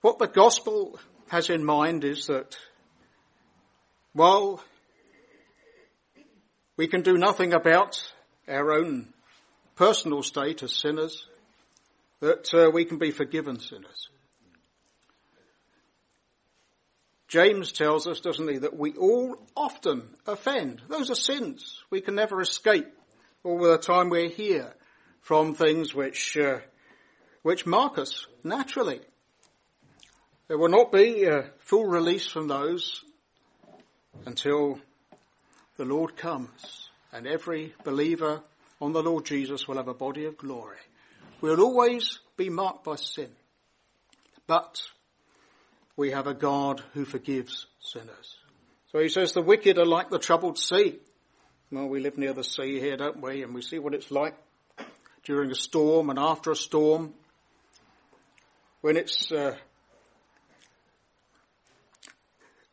what 0.00 0.18
the 0.18 0.26
gospel 0.26 0.98
has 1.28 1.48
in 1.48 1.64
mind 1.64 2.02
is 2.02 2.26
that 2.26 2.56
while 4.14 4.60
we 6.76 6.88
can 6.88 7.02
do 7.02 7.16
nothing 7.16 7.52
about 7.52 8.02
our 8.48 8.72
own 8.72 9.12
personal 9.76 10.24
state 10.24 10.64
as 10.64 10.74
sinners, 10.74 11.28
that 12.18 12.52
uh, 12.52 12.68
we 12.74 12.84
can 12.84 12.98
be 12.98 13.12
forgiven 13.12 13.60
sinners. 13.60 14.08
James 17.28 17.70
tells 17.70 18.08
us, 18.08 18.18
doesn't 18.18 18.48
he, 18.48 18.58
that 18.58 18.76
we 18.76 18.94
all 18.94 19.36
often 19.56 20.16
offend. 20.26 20.82
Those 20.88 21.12
are 21.12 21.14
sins. 21.14 21.80
We 21.90 22.00
can 22.00 22.16
never 22.16 22.40
escape 22.40 22.88
all 23.48 23.58
the 23.60 23.78
time 23.78 24.10
we're 24.10 24.28
here 24.28 24.74
from 25.22 25.54
things 25.54 25.94
which, 25.94 26.36
uh, 26.36 26.58
which 27.40 27.64
mark 27.64 27.96
us 27.96 28.26
naturally. 28.44 29.00
There 30.48 30.58
will 30.58 30.68
not 30.68 30.92
be 30.92 31.24
a 31.24 31.50
full 31.56 31.86
release 31.86 32.26
from 32.26 32.48
those 32.48 33.02
until 34.26 34.78
the 35.78 35.86
Lord 35.86 36.14
comes 36.14 36.90
and 37.10 37.26
every 37.26 37.72
believer 37.84 38.42
on 38.82 38.92
the 38.92 39.02
Lord 39.02 39.24
Jesus 39.24 39.66
will 39.66 39.76
have 39.76 39.88
a 39.88 39.94
body 39.94 40.26
of 40.26 40.36
glory. 40.36 40.76
We'll 41.40 41.62
always 41.62 42.18
be 42.36 42.50
marked 42.50 42.84
by 42.84 42.96
sin. 42.96 43.30
But 44.46 44.82
we 45.96 46.10
have 46.10 46.26
a 46.26 46.34
God 46.34 46.82
who 46.92 47.06
forgives 47.06 47.66
sinners. 47.80 48.36
So 48.92 48.98
he 48.98 49.08
says 49.08 49.32
the 49.32 49.40
wicked 49.40 49.78
are 49.78 49.86
like 49.86 50.10
the 50.10 50.18
troubled 50.18 50.58
sea. 50.58 50.98
Well, 51.70 51.86
we 51.86 52.00
live 52.00 52.16
near 52.16 52.32
the 52.32 52.44
sea 52.44 52.80
here, 52.80 52.96
don't 52.96 53.20
we? 53.20 53.42
And 53.42 53.54
we 53.54 53.60
see 53.60 53.78
what 53.78 53.92
it's 53.92 54.10
like 54.10 54.34
during 55.24 55.50
a 55.50 55.54
storm 55.54 56.08
and 56.08 56.18
after 56.18 56.50
a 56.50 56.56
storm. 56.56 57.12
When 58.80 58.96
it's, 58.96 59.30
uh, 59.30 59.54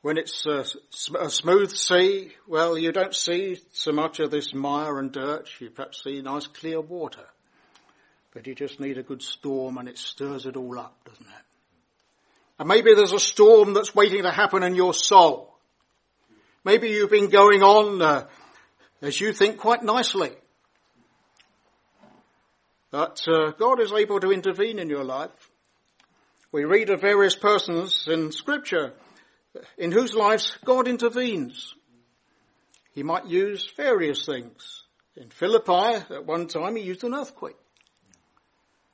when 0.02 0.18
it's 0.18 0.46
a, 0.46 0.64
a 1.20 1.30
smooth 1.30 1.72
sea, 1.72 2.32
well, 2.48 2.78
you 2.78 2.94
don't 2.94 3.14
see 3.14 3.58
so 3.74 3.92
much 3.92 4.22
of 4.22 4.32
this 4.32 4.54
mire 4.54 4.98
and 4.98 5.12
dirt. 5.12 5.50
You 5.60 5.72
perhaps 5.72 6.02
see 6.02 6.22
nice 6.22 6.48
clear 6.48 6.80
water. 6.80 7.26
But 8.34 8.48
you 8.48 8.56
just 8.56 8.80
need 8.80 8.98
a 8.98 9.04
good 9.04 9.22
storm 9.22 9.78
and 9.78 9.90
it 9.90 9.98
stirs 9.98 10.46
it 10.46 10.56
all 10.56 10.80
up, 10.80 10.98
doesn't 11.04 11.26
it? 11.26 11.46
And 12.60 12.70
maybe 12.70 12.94
there's 12.94 13.12
a 13.12 13.20
storm 13.20 13.74
that's 13.74 13.94
waiting 13.94 14.24
to 14.24 14.32
happen 14.32 14.64
in 14.64 14.76
your 14.76 14.94
soul. 14.94 15.54
Maybe 16.64 16.92
you've 16.92 17.12
been 17.12 17.30
going 17.30 17.62
on 17.62 18.02
uh, 18.02 18.28
as 19.06 19.20
you 19.20 19.34
think 19.34 19.58
quite 19.58 19.84
nicely. 19.84 20.32
that 22.92 23.28
uh, 23.28 23.52
God 23.52 23.82
is 23.82 23.92
able 23.92 24.20
to 24.22 24.32
intervene 24.32 24.80
in 24.80 24.90
your 24.90 25.04
life. 25.04 25.52
We 26.52 26.64
read 26.64 26.90
of 26.90 27.02
various 27.02 27.36
persons 27.36 28.08
in 28.08 28.32
scripture 28.32 28.94
in 29.78 29.92
whose 29.92 30.14
lives 30.14 30.58
God 30.64 30.88
intervenes. 30.88 31.76
He 32.94 33.04
might 33.04 33.26
use 33.26 33.70
various 33.76 34.26
things. 34.26 34.84
In 35.18 35.30
Philippi, 35.30 36.06
at 36.10 36.26
one 36.26 36.48
time, 36.48 36.78
he 36.78 36.84
used 36.84 37.04
an 37.04 37.14
earthquake. 37.14 37.58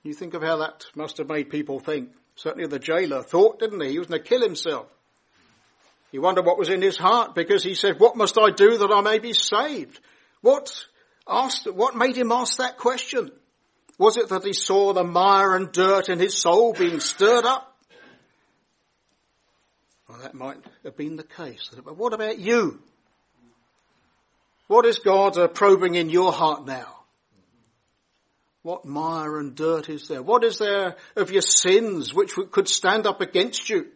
You 0.03 0.13
think 0.13 0.34
of 0.34 0.41
how 0.41 0.58
that 0.58 0.86
must 0.96 1.20
have 1.20 1.30
made 1.30 1.51
people 1.51 1.80
think. 1.80 2.10
Certainly 2.36 2.68
the 2.68 2.80
jailer 2.80 3.22
thought, 3.22 3.60
didn't 3.60 3.82
he? 3.82 3.89
He 3.89 4.00
was 4.00 4.08
going 4.08 4.22
to 4.22 4.27
kill 4.27 4.41
himself. 4.41 4.88
He 6.12 6.20
wondered 6.20 6.46
what 6.46 6.58
was 6.58 6.70
in 6.70 6.82
his 6.82 6.98
heart 6.98 7.36
because 7.36 7.63
he 7.63 7.74
said, 7.74 8.00
what 8.00 8.18
must 8.18 8.38
I 8.38 8.51
do 8.51 8.77
that 8.80 8.91
I 8.91 9.01
may 9.01 9.20
be 9.20 9.34
saved? 9.34 10.00
What 10.41 10.86
asked, 11.27 11.72
what 11.72 11.96
made 11.96 12.18
him 12.18 12.32
ask 12.32 12.58
that 12.58 12.77
question? 12.77 13.32
Was 13.98 14.18
it 14.18 14.30
that 14.30 14.44
he 14.44 14.53
saw 14.53 14.94
the 14.94 15.03
mire 15.03 15.56
and 15.56 15.72
dirt 15.72 16.10
in 16.10 16.20
his 16.20 16.38
soul 16.38 16.74
being 16.74 17.00
stirred 17.00 17.46
up? 17.46 17.77
Well, 20.10 20.20
that 20.20 20.34
might 20.34 20.58
have 20.84 20.98
been 20.98 21.15
the 21.15 21.24
case. 21.24 21.70
But 21.86 21.96
what 21.96 22.13
about 22.13 22.39
you? 22.39 22.82
What 24.68 24.86
is 24.86 25.00
God 25.00 25.38
probing 25.53 25.96
in 25.96 26.10
your 26.10 26.34
heart 26.34 26.65
now? 26.65 26.98
What 28.63 28.86
mire 28.86 29.39
and 29.39 29.56
dirt 29.56 29.89
is 29.89 30.08
there? 30.08 30.22
What 30.22 30.44
is 30.44 30.58
there 30.58 30.98
of 31.15 31.32
your 31.32 31.41
sins 31.41 32.13
which 32.13 32.34
could 32.51 32.68
stand 32.68 33.08
up 33.08 33.22
against 33.22 33.70
you? 33.70 33.88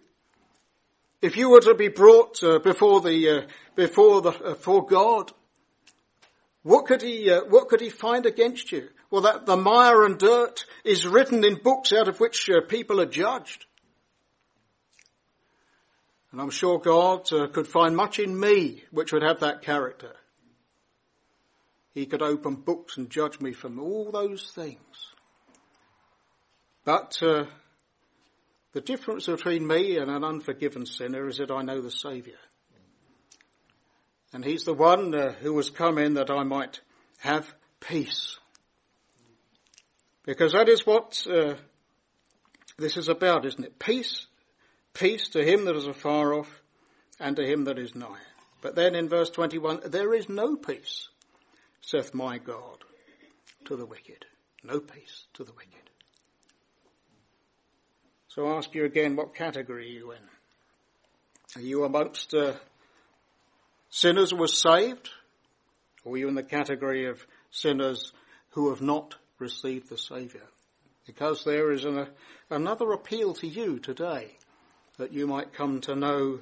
If 1.25 1.37
you 1.37 1.49
were 1.49 1.61
to 1.61 1.73
be 1.73 1.87
brought 1.87 2.43
uh, 2.43 2.59
before 2.59 3.01
the 3.01 3.29
uh, 3.29 3.41
before 3.75 4.21
the 4.21 4.29
uh, 4.29 4.49
before 4.49 4.85
God, 4.85 5.31
what 6.61 6.85
could 6.85 7.01
he 7.01 7.31
uh, 7.31 7.45
what 7.45 7.67
could 7.67 7.81
he 7.81 7.89
find 7.89 8.27
against 8.27 8.71
you? 8.71 8.89
Well, 9.09 9.23
that 9.23 9.47
the 9.47 9.57
mire 9.57 10.05
and 10.05 10.19
dirt 10.19 10.65
is 10.83 11.07
written 11.07 11.43
in 11.43 11.55
books 11.55 11.91
out 11.93 12.07
of 12.07 12.19
which 12.19 12.47
uh, 12.47 12.61
people 12.61 13.01
are 13.01 13.07
judged, 13.07 13.65
and 16.31 16.39
I'm 16.39 16.51
sure 16.51 16.77
God 16.77 17.33
uh, 17.33 17.47
could 17.47 17.67
find 17.67 17.95
much 17.95 18.19
in 18.19 18.39
me 18.39 18.83
which 18.91 19.11
would 19.11 19.23
have 19.23 19.39
that 19.39 19.63
character. 19.63 20.15
He 21.95 22.05
could 22.05 22.21
open 22.21 22.53
books 22.53 22.97
and 22.97 23.09
judge 23.09 23.39
me 23.39 23.51
from 23.51 23.79
all 23.79 24.11
those 24.11 24.51
things. 24.51 25.13
But 26.83 27.17
uh, 27.23 27.45
the 28.75 28.81
difference 28.81 29.27
between 29.27 29.65
me 29.65 29.97
and 29.99 30.11
an 30.11 30.25
unforgiven 30.25 30.85
sinner 30.85 31.29
is 31.29 31.37
that 31.37 31.49
I 31.49 31.61
know 31.61 31.79
the 31.79 31.89
Saviour. 31.89 32.35
And 34.33 34.43
He's 34.43 34.65
the 34.65 34.73
one 34.73 35.15
uh, 35.15 35.31
who 35.31 35.55
has 35.55 35.69
come 35.69 35.97
in 35.97 36.15
that 36.15 36.29
I 36.29 36.43
might 36.43 36.81
have 37.19 37.55
peace. 37.79 38.37
Because 40.25 40.51
that 40.51 40.67
is 40.67 40.85
what 40.85 41.25
uh, 41.25 41.53
this 42.77 42.97
is 42.97 43.07
about, 43.07 43.45
isn't 43.45 43.63
it? 43.63 43.79
Peace, 43.79 44.27
peace 44.93 45.29
to 45.29 45.41
him 45.41 45.63
that 45.65 45.77
is 45.77 45.87
afar 45.87 46.33
off 46.33 46.61
and 47.17 47.37
to 47.37 47.45
him 47.45 47.63
that 47.63 47.79
is 47.79 47.95
nigh. 47.95 48.19
But 48.61 48.75
then 48.75 48.93
in 48.93 49.07
verse 49.07 49.29
21, 49.29 49.83
there 49.85 50.13
is 50.13 50.27
no 50.27 50.57
peace 50.57 51.07
saith 51.79 52.13
my 52.13 52.39
God 52.39 52.79
to 53.65 53.77
the 53.77 53.85
wicked. 53.85 54.25
No 54.65 54.81
peace 54.81 55.27
to 55.35 55.45
the 55.45 55.53
wicked. 55.53 55.84
So 58.35 58.47
I 58.47 58.57
ask 58.57 58.75
you 58.75 58.83
again, 58.83 59.15
what 59.15 59.33
category 59.33 59.85
are 59.85 59.97
you 59.97 60.11
in? 60.11 60.17
Are 61.55 61.65
you 61.65 61.85
amongst 61.85 62.33
uh, 62.33 62.55
sinners 63.89 64.31
who 64.31 64.35
were 64.35 64.49
saved? 64.49 65.09
Or 66.03 66.15
are 66.15 66.17
you 66.17 66.27
in 66.27 66.35
the 66.35 66.43
category 66.43 67.05
of 67.05 67.25
sinners 67.49 68.11
who 68.49 68.71
have 68.71 68.81
not 68.81 69.15
received 69.39 69.87
the 69.87 69.97
Saviour? 69.97 70.43
Because 71.07 71.45
there 71.45 71.71
is 71.71 71.85
an, 71.85 72.07
another 72.49 72.91
appeal 72.91 73.35
to 73.35 73.47
you 73.47 73.79
today 73.79 74.31
that 74.97 75.13
you 75.13 75.27
might 75.27 75.53
come 75.53 75.79
to 75.81 75.95
know 75.95 76.41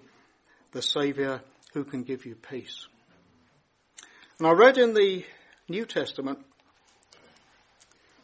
the 0.71 0.81
Saviour 0.81 1.41
who 1.75 1.83
can 1.83 2.01
give 2.01 2.25
you 2.25 2.33
peace. 2.33 2.87
And 4.39 4.47
I 4.47 4.51
read 4.53 4.79
in 4.79 4.95
the 4.95 5.23
New 5.69 5.85
Testament 5.85 6.39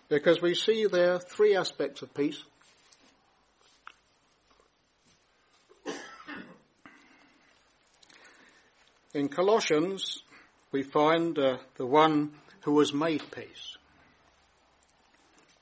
because 0.08 0.42
we 0.42 0.56
see 0.56 0.88
there 0.88 1.20
three 1.20 1.56
aspects 1.56 2.02
of 2.02 2.16
peace. 2.16 2.44
In 9.14 9.28
Colossians, 9.28 10.22
we 10.72 10.84
find 10.84 11.38
uh, 11.40 11.58
the 11.78 11.86
one 11.86 12.32
who 12.62 12.78
has 12.80 12.94
made 12.94 13.24
peace. 13.32 13.78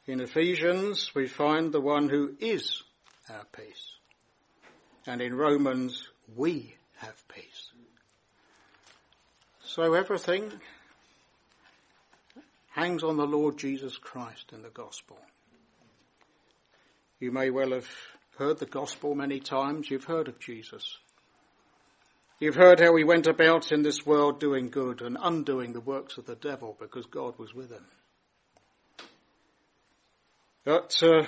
In 0.06 0.20
Ephesians, 0.20 1.12
we 1.16 1.28
find 1.28 1.72
the 1.72 1.80
one 1.80 2.10
who 2.10 2.36
is 2.40 2.84
our 3.30 3.46
peace. 3.56 3.96
And 5.06 5.22
in 5.22 5.34
Romans, 5.34 6.10
we 6.36 6.76
have 6.98 7.24
peace. 7.30 7.72
So 9.64 9.94
everything 9.94 10.52
hangs 12.72 13.04
on 13.04 13.16
the 13.16 13.28
Lord 13.28 13.58
Jesus 13.58 13.98
Christ 13.98 14.52
and 14.52 14.64
the 14.64 14.70
gospel. 14.70 15.18
You 17.20 17.32
may 17.32 17.50
well 17.50 17.72
have 17.72 17.90
heard 18.38 18.60
the 18.60 18.66
gospel 18.66 19.16
many 19.16 19.40
times. 19.40 19.90
You've 19.90 20.04
heard 20.04 20.28
of 20.28 20.40
Jesus. 20.40 20.98
You've 22.40 22.56
heard 22.56 22.80
how 22.80 22.96
he 22.96 23.04
went 23.04 23.26
about 23.26 23.72
in 23.72 23.82
this 23.82 24.06
world 24.06 24.40
doing 24.40 24.70
good 24.70 25.02
and 25.02 25.18
undoing 25.20 25.74
the 25.74 25.82
works 25.82 26.18
of 26.18 26.28
the 26.28 26.36
devil 26.36 26.78
because 26.80 27.08
God 27.08 27.38
was 27.40 27.54
with 27.54 27.72
him. 27.72 27.86
But 30.64 31.02
uh, 31.02 31.26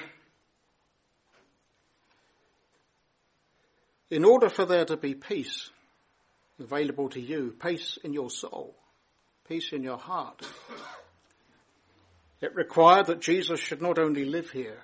in 4.12 4.24
order 4.24 4.50
for 4.50 4.66
there 4.66 4.86
to 4.86 4.98
be 4.98 5.16
peace, 5.16 5.72
available 6.60 7.10
to 7.10 7.20
you, 7.20 7.56
peace 7.60 7.98
in 8.04 8.14
your 8.14 8.30
soul, 8.30 8.76
peace 9.48 9.72
in 9.72 9.82
your 9.82 9.98
heart. 9.98 10.48
It 12.42 12.56
required 12.56 13.08
that 13.08 13.20
Jesus 13.20 13.60
should 13.60 13.82
not 13.82 13.98
only 13.98 14.26
live 14.26 14.52
here, 14.52 14.82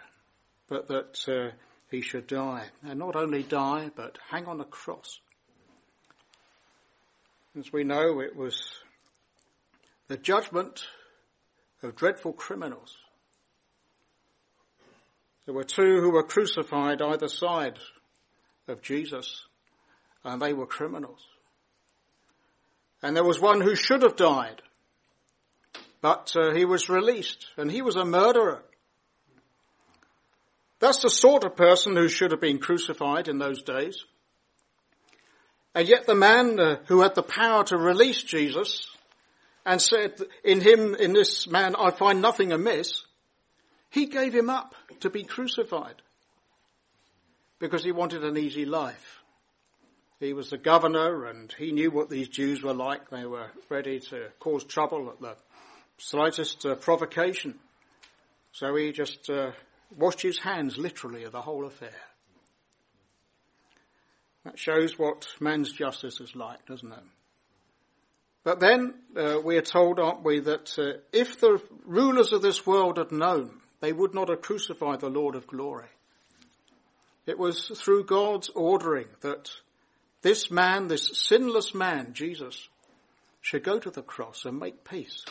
but 0.67 0.87
that 0.87 1.19
uh, 1.27 1.55
he 1.89 2.01
should 2.01 2.27
die. 2.27 2.65
And 2.83 2.99
not 2.99 3.15
only 3.15 3.43
die, 3.43 3.91
but 3.95 4.17
hang 4.29 4.45
on 4.45 4.59
a 4.59 4.65
cross. 4.65 5.19
As 7.57 7.71
we 7.71 7.85
know, 7.85 8.19
it 8.19 8.35
was 8.35 8.69
the 10.09 10.17
judgment 10.17 10.83
of 11.81 11.95
dreadful 11.95 12.33
criminals. 12.33 12.97
There 15.45 15.55
were 15.55 15.63
two 15.63 16.01
who 16.01 16.11
were 16.11 16.23
crucified 16.23 17.01
either 17.01 17.29
side 17.29 17.79
of 18.67 18.81
Jesus, 18.81 19.45
and 20.25 20.41
they 20.41 20.51
were 20.51 20.65
criminals. 20.65 21.25
And 23.01 23.15
there 23.15 23.23
was 23.23 23.39
one 23.39 23.61
who 23.61 23.75
should 23.75 24.01
have 24.01 24.17
died, 24.17 24.61
but 26.01 26.33
uh, 26.35 26.53
he 26.53 26.65
was 26.65 26.89
released, 26.89 27.47
and 27.55 27.71
he 27.71 27.81
was 27.81 27.95
a 27.95 28.03
murderer. 28.03 28.63
That's 30.79 31.01
the 31.01 31.09
sort 31.09 31.45
of 31.45 31.55
person 31.55 31.95
who 31.95 32.09
should 32.09 32.31
have 32.31 32.41
been 32.41 32.59
crucified 32.59 33.29
in 33.29 33.37
those 33.37 33.61
days. 33.63 34.03
And 35.75 35.89
yet 35.89 36.07
the 36.07 36.15
man 36.15 36.57
uh, 36.57 36.77
who 36.85 37.01
had 37.01 37.15
the 37.15 37.21
power 37.21 37.65
to 37.65 37.77
release 37.77 38.23
Jesus 38.23 38.87
and 39.65 39.81
said, 39.81 40.13
in 40.43 40.61
him, 40.61 40.95
in 40.95 41.11
this 41.11 41.47
man, 41.47 41.75
I 41.75 41.91
find 41.91 42.21
nothing 42.21 42.53
amiss, 42.53 43.03
he 43.89 44.05
gave 44.05 44.33
him 44.33 44.49
up 44.49 44.73
to 45.01 45.09
be 45.09 45.23
crucified 45.23 46.01
because 47.59 47.83
he 47.83 47.91
wanted 47.91 48.23
an 48.23 48.37
easy 48.37 48.63
life. 48.63 49.21
He 50.21 50.31
was 50.31 50.49
the 50.49 50.57
governor 50.57 51.25
and 51.25 51.53
he 51.57 51.73
knew 51.73 51.91
what 51.91 52.09
these 52.09 52.29
Jews 52.29 52.63
were 52.63 52.73
like. 52.73 53.09
They 53.09 53.25
were 53.25 53.51
ready 53.67 53.99
to 54.11 54.29
cause 54.39 54.63
trouble 54.63 55.09
at 55.09 55.19
the 55.19 55.35
slightest 55.97 56.65
uh, 56.65 56.75
provocation. 56.75 57.59
So 58.53 58.73
he 58.75 58.93
just 58.93 59.29
uh, 59.29 59.51
washed 59.97 60.21
his 60.21 60.39
hands 60.39 60.77
literally 60.77 61.25
of 61.25 61.33
the 61.33 61.41
whole 61.41 61.65
affair. 61.65 61.91
That 64.45 64.59
shows 64.59 64.97
what 64.97 65.27
man's 65.39 65.71
justice 65.71 66.21
is 66.21 66.35
like, 66.35 66.65
doesn't 66.67 66.91
it? 66.91 67.03
But 68.43 68.59
then 68.59 68.93
uh, 69.17 69.39
we 69.43 69.57
are 69.57 69.61
told, 69.61 69.99
aren't 69.99 70.23
we, 70.23 70.39
that 70.39 70.77
uh, 70.77 70.99
if 71.11 71.39
the 71.39 71.59
rulers 71.83 72.31
of 72.31 72.43
this 72.43 72.65
world 72.65 72.99
had 72.99 73.11
known, 73.11 73.59
they 73.81 73.91
would 73.91 74.13
not 74.13 74.29
have 74.29 74.43
crucified 74.43 74.99
the 74.99 75.09
Lord 75.09 75.33
of 75.33 75.47
glory. 75.47 75.89
It 77.25 77.39
was 77.39 77.71
through 77.75 78.05
God's 78.05 78.49
ordering 78.49 79.07
that 79.21 79.49
this 80.21 80.51
man, 80.51 80.89
this 80.89 81.09
sinless 81.27 81.73
man, 81.73 82.13
Jesus, 82.13 82.69
should 83.41 83.63
go 83.63 83.79
to 83.79 83.89
the 83.89 84.03
cross 84.03 84.45
and 84.45 84.59
make 84.59 84.83
peace. 84.83 85.25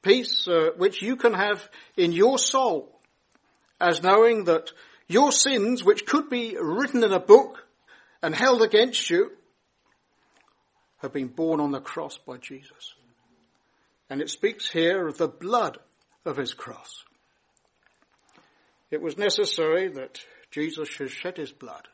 Peace 0.00 0.48
uh, 0.48 0.70
which 0.78 1.02
you 1.02 1.16
can 1.16 1.34
have 1.34 1.68
in 1.94 2.12
your 2.12 2.38
soul 2.38 2.88
as 3.78 4.02
knowing 4.02 4.44
that 4.44 4.72
your 5.08 5.30
sins, 5.30 5.84
which 5.84 6.06
could 6.06 6.30
be 6.30 6.56
written 6.58 7.04
in 7.04 7.12
a 7.12 7.20
book 7.20 7.63
and 8.24 8.34
held 8.34 8.62
against 8.62 9.10
you, 9.10 9.30
have 11.02 11.12
been 11.12 11.28
borne 11.28 11.60
on 11.60 11.72
the 11.72 11.80
cross 11.80 12.16
by 12.16 12.38
Jesus. 12.38 12.94
And 14.08 14.22
it 14.22 14.30
speaks 14.30 14.70
here 14.70 15.06
of 15.06 15.18
the 15.18 15.28
blood 15.28 15.76
of 16.24 16.38
his 16.38 16.54
cross. 16.54 17.04
It 18.90 19.02
was 19.02 19.18
necessary 19.18 19.88
that 19.88 20.20
Jesus 20.50 20.88
should 20.88 21.10
shed 21.10 21.36
his 21.36 21.52
blood 21.52 21.86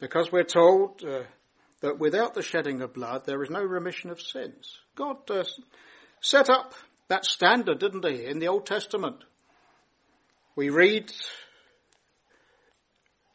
because 0.00 0.32
we're 0.32 0.44
told 0.44 1.04
uh, 1.04 1.24
that 1.82 1.98
without 1.98 2.32
the 2.32 2.42
shedding 2.42 2.80
of 2.80 2.94
blood 2.94 3.26
there 3.26 3.42
is 3.42 3.50
no 3.50 3.62
remission 3.62 4.08
of 4.08 4.18
sins. 4.18 4.78
God 4.94 5.30
uh, 5.30 5.44
set 6.22 6.48
up 6.48 6.72
that 7.08 7.26
standard, 7.26 7.80
didn't 7.80 8.06
he, 8.06 8.24
in 8.24 8.38
the 8.38 8.48
Old 8.48 8.64
Testament. 8.64 9.16
We 10.56 10.70
read 10.70 11.12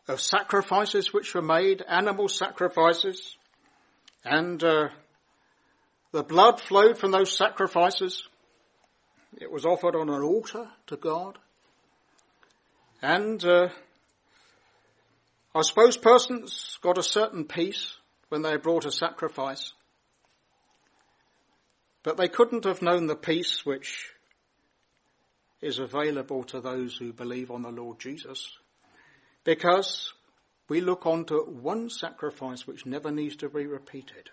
of 0.08 0.22
sacrifices 0.22 1.14
which 1.14 1.34
were 1.34 1.42
made, 1.42 1.84
animal 1.88 2.28
sacrifices, 2.30 3.36
and 4.24 4.64
uh, 4.64 4.90
the 6.12 6.24
blood 6.24 6.62
flowed 6.62 6.98
from 6.98 7.12
those 7.12 7.36
sacrifices. 7.36 8.28
It 9.40 9.52
was 9.52 9.66
offered 9.66 9.96
on 9.96 10.10
an 10.10 10.24
altar 10.24 10.68
to 10.88 10.96
God. 10.96 11.38
And 13.02 13.44
uh, 13.44 13.70
I 15.54 15.62
suppose 15.62 15.98
persons 15.98 16.78
got 16.82 16.98
a 16.98 17.04
certain 17.04 17.46
peace 17.46 17.98
when 18.30 18.42
they 18.42 18.58
brought 18.58 18.86
a 18.86 18.92
sacrifice. 18.92 19.74
But 22.04 22.18
they 22.18 22.28
couldn't 22.28 22.64
have 22.64 22.82
known 22.82 23.08
the 23.08 23.16
peace 23.16 23.66
which 23.66 24.12
is 25.62 25.80
available 25.80 26.44
to 26.46 26.62
those 26.62 26.96
who 26.96 27.12
believe 27.12 27.52
on 27.52 27.64
the 27.64 27.72
Lord 27.72 28.00
Jesus. 28.00 28.58
Because 29.48 30.12
we 30.68 30.82
look 30.82 31.06
on 31.06 31.24
to 31.28 31.38
one 31.38 31.90
sacrifice 31.90 32.68
which 32.68 32.86
never 32.86 33.12
needs 33.12 33.38
to 33.38 33.48
be 33.48 33.66
repeated. 33.66 34.30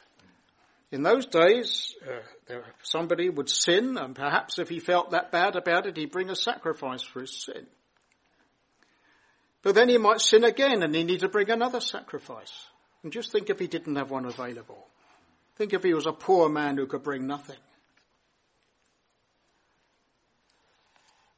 In 0.90 1.04
those 1.04 1.24
days, 1.26 1.94
uh, 2.04 2.56
somebody 2.82 3.30
would 3.30 3.48
sin, 3.48 3.96
and 3.96 4.16
perhaps 4.16 4.58
if 4.58 4.68
he 4.68 4.80
felt 4.80 5.12
that 5.12 5.30
bad 5.30 5.54
about 5.54 5.86
it, 5.86 5.96
he'd 5.96 6.10
bring 6.10 6.30
a 6.30 6.34
sacrifice 6.34 7.02
for 7.02 7.20
his 7.20 7.44
sin. 7.44 7.64
But 9.62 9.76
then 9.76 9.88
he 9.88 9.98
might 9.98 10.20
sin 10.20 10.42
again, 10.42 10.82
and 10.82 10.92
he 10.92 11.04
need 11.04 11.20
to 11.20 11.28
bring 11.28 11.48
another 11.48 11.80
sacrifice. 11.80 12.66
And 13.04 13.12
just 13.12 13.30
think 13.30 13.50
if 13.50 13.60
he 13.60 13.68
didn't 13.68 13.94
have 13.94 14.10
one 14.10 14.24
available. 14.24 14.88
Think 15.54 15.74
if 15.74 15.84
he 15.84 15.94
was 15.94 16.06
a 16.06 16.12
poor 16.12 16.48
man 16.48 16.76
who 16.76 16.88
could 16.88 17.04
bring 17.04 17.28
nothing. 17.28 17.60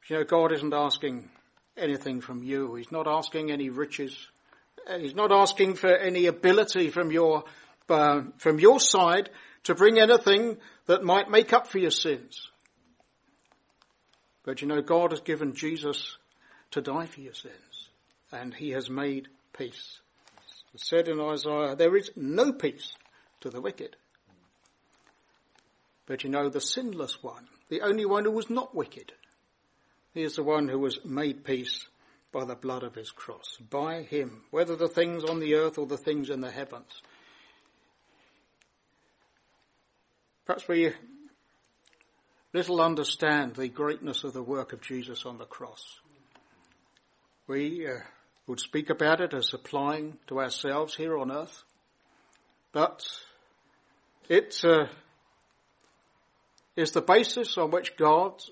You 0.08 0.16
know, 0.16 0.24
God 0.24 0.52
isn't 0.52 0.72
asking 0.72 1.28
anything 1.76 2.20
from 2.20 2.42
you. 2.42 2.74
He's 2.74 2.92
not 2.92 3.06
asking 3.06 3.50
any 3.50 3.70
riches. 3.70 4.16
He's 4.98 5.14
not 5.14 5.32
asking 5.32 5.74
for 5.74 5.94
any 5.94 6.26
ability 6.26 6.90
from 6.90 7.10
your, 7.10 7.44
uh, 7.88 8.22
from 8.38 8.58
your 8.58 8.80
side 8.80 9.30
to 9.64 9.74
bring 9.74 9.98
anything 9.98 10.58
that 10.86 11.02
might 11.02 11.30
make 11.30 11.52
up 11.52 11.66
for 11.66 11.78
your 11.78 11.90
sins. 11.90 12.48
But 14.44 14.62
you 14.62 14.68
know, 14.68 14.80
God 14.80 15.10
has 15.10 15.20
given 15.20 15.54
Jesus 15.54 16.16
to 16.70 16.80
die 16.80 17.06
for 17.06 17.20
your 17.20 17.34
sins, 17.34 17.88
and 18.30 18.54
he 18.54 18.70
has 18.70 18.88
made 18.88 19.28
peace. 19.52 20.00
It's 20.72 20.88
said 20.88 21.08
in 21.08 21.20
Isaiah, 21.20 21.74
there 21.74 21.96
is 21.96 22.10
no 22.14 22.52
peace 22.52 22.92
to 23.40 23.50
the 23.50 23.60
wicked. 23.60 23.96
But 26.06 26.22
you 26.22 26.30
know, 26.30 26.48
the 26.48 26.60
sinless 26.60 27.22
one, 27.22 27.48
the 27.68 27.80
only 27.80 28.04
one 28.04 28.24
who 28.24 28.30
was 28.30 28.48
not 28.48 28.74
wicked, 28.74 29.12
he 30.16 30.24
is 30.24 30.36
the 30.36 30.42
one 30.42 30.66
who 30.66 30.78
was 30.78 31.04
made 31.04 31.44
peace 31.44 31.86
by 32.32 32.46
the 32.46 32.54
blood 32.54 32.82
of 32.82 32.94
his 32.94 33.10
cross, 33.10 33.58
by 33.68 34.00
him, 34.00 34.44
whether 34.50 34.74
the 34.74 34.88
things 34.88 35.22
on 35.24 35.40
the 35.40 35.54
earth 35.54 35.76
or 35.76 35.86
the 35.86 35.98
things 35.98 36.30
in 36.30 36.40
the 36.40 36.50
heavens. 36.50 37.02
Perhaps 40.46 40.66
we 40.68 40.90
little 42.54 42.80
understand 42.80 43.56
the 43.56 43.68
greatness 43.68 44.24
of 44.24 44.32
the 44.32 44.42
work 44.42 44.72
of 44.72 44.80
Jesus 44.80 45.26
on 45.26 45.36
the 45.36 45.44
cross. 45.44 45.84
We 47.46 47.86
uh, 47.86 47.98
would 48.46 48.60
speak 48.60 48.88
about 48.88 49.20
it 49.20 49.34
as 49.34 49.52
applying 49.52 50.16
to 50.28 50.40
ourselves 50.40 50.96
here 50.96 51.18
on 51.18 51.30
earth, 51.30 51.62
but 52.72 53.04
it 54.30 54.64
uh, 54.64 54.86
is 56.74 56.92
the 56.92 57.02
basis 57.02 57.58
on 57.58 57.70
which 57.70 57.98
God 57.98 58.42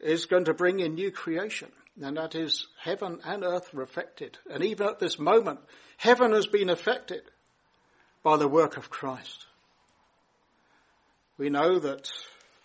is 0.00 0.26
going 0.26 0.44
to 0.44 0.54
bring 0.54 0.80
in 0.80 0.94
new 0.94 1.10
creation 1.10 1.70
and 2.02 2.16
that 2.16 2.34
is 2.34 2.66
heaven 2.78 3.20
and 3.24 3.42
earth 3.42 3.72
are 3.74 3.82
affected. 3.82 4.38
And 4.50 4.62
even 4.62 4.86
at 4.86 4.98
this 4.98 5.18
moment, 5.18 5.60
heaven 5.96 6.32
has 6.32 6.46
been 6.46 6.68
affected 6.68 7.22
by 8.22 8.36
the 8.36 8.48
work 8.48 8.76
of 8.76 8.90
Christ. 8.90 9.46
We 11.38 11.48
know 11.48 11.78
that 11.78 12.10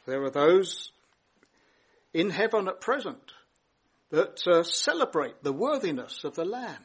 there 0.05 0.23
are 0.23 0.29
those 0.29 0.91
in 2.13 2.29
heaven 2.29 2.67
at 2.67 2.81
present 2.81 3.31
that 4.09 4.45
uh, 4.45 4.63
celebrate 4.63 5.43
the 5.43 5.53
worthiness 5.53 6.23
of 6.25 6.35
the 6.35 6.45
Lamb. 6.45 6.83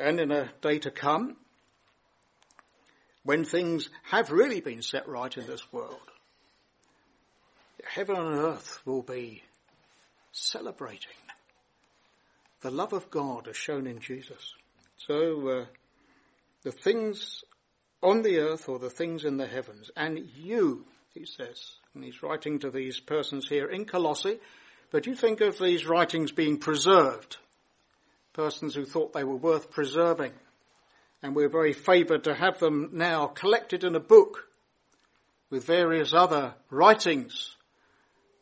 And 0.00 0.18
in 0.18 0.32
a 0.32 0.50
day 0.60 0.80
to 0.80 0.90
come, 0.90 1.36
when 3.22 3.44
things 3.44 3.88
have 4.04 4.32
really 4.32 4.60
been 4.60 4.82
set 4.82 5.06
right 5.06 5.36
in 5.36 5.46
this 5.46 5.72
world, 5.72 6.00
heaven 7.84 8.16
and 8.16 8.38
earth 8.38 8.80
will 8.84 9.02
be 9.02 9.42
celebrating 10.32 11.10
the 12.62 12.70
love 12.70 12.92
of 12.92 13.10
God 13.10 13.48
as 13.48 13.56
shown 13.56 13.86
in 13.86 13.98
Jesus. 13.98 14.54
So, 14.96 15.48
uh, 15.48 15.64
the 16.62 16.72
things 16.72 17.42
on 18.02 18.22
the 18.22 18.38
earth 18.38 18.68
or 18.68 18.78
the 18.78 18.90
things 18.90 19.24
in 19.24 19.36
the 19.36 19.46
heavens, 19.46 19.90
and 19.96 20.28
you, 20.36 20.84
he 21.12 21.26
says, 21.26 21.72
and 21.94 22.04
he's 22.04 22.22
writing 22.22 22.60
to 22.60 22.70
these 22.70 23.00
persons 23.00 23.48
here 23.48 23.66
in 23.66 23.84
Colossae, 23.84 24.38
but 24.90 25.06
you 25.06 25.14
think 25.14 25.40
of 25.40 25.58
these 25.58 25.86
writings 25.86 26.32
being 26.32 26.58
preserved, 26.58 27.36
persons 28.32 28.74
who 28.74 28.84
thought 28.84 29.12
they 29.12 29.24
were 29.24 29.36
worth 29.36 29.70
preserving. 29.70 30.32
And 31.22 31.36
we're 31.36 31.48
very 31.48 31.72
favoured 31.72 32.24
to 32.24 32.34
have 32.34 32.58
them 32.58 32.90
now 32.92 33.26
collected 33.26 33.84
in 33.84 33.94
a 33.94 34.00
book 34.00 34.48
with 35.50 35.64
various 35.64 36.12
other 36.12 36.54
writings 36.68 37.56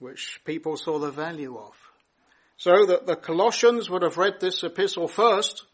which 0.00 0.40
people 0.44 0.76
saw 0.76 0.98
the 0.98 1.10
value 1.10 1.56
of. 1.56 1.74
So 2.56 2.84
that 2.86 3.06
the 3.06 3.16
Colossians 3.16 3.88
would 3.88 4.02
have 4.02 4.18
read 4.18 4.40
this 4.40 4.62
epistle 4.64 5.08
first, 5.08 5.64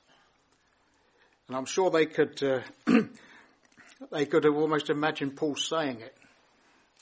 and 1.49 1.57
I'm 1.57 1.65
sure 1.65 1.91
they 1.91 2.07
could, 2.07 2.43
uh, 2.43 2.61
they 4.13 4.27
could 4.27 4.45
have 4.45 4.57
almost 4.57 4.91
imagined 4.91 5.37
Paul 5.37 5.57
saying 5.57 6.01
it. 6.01 6.17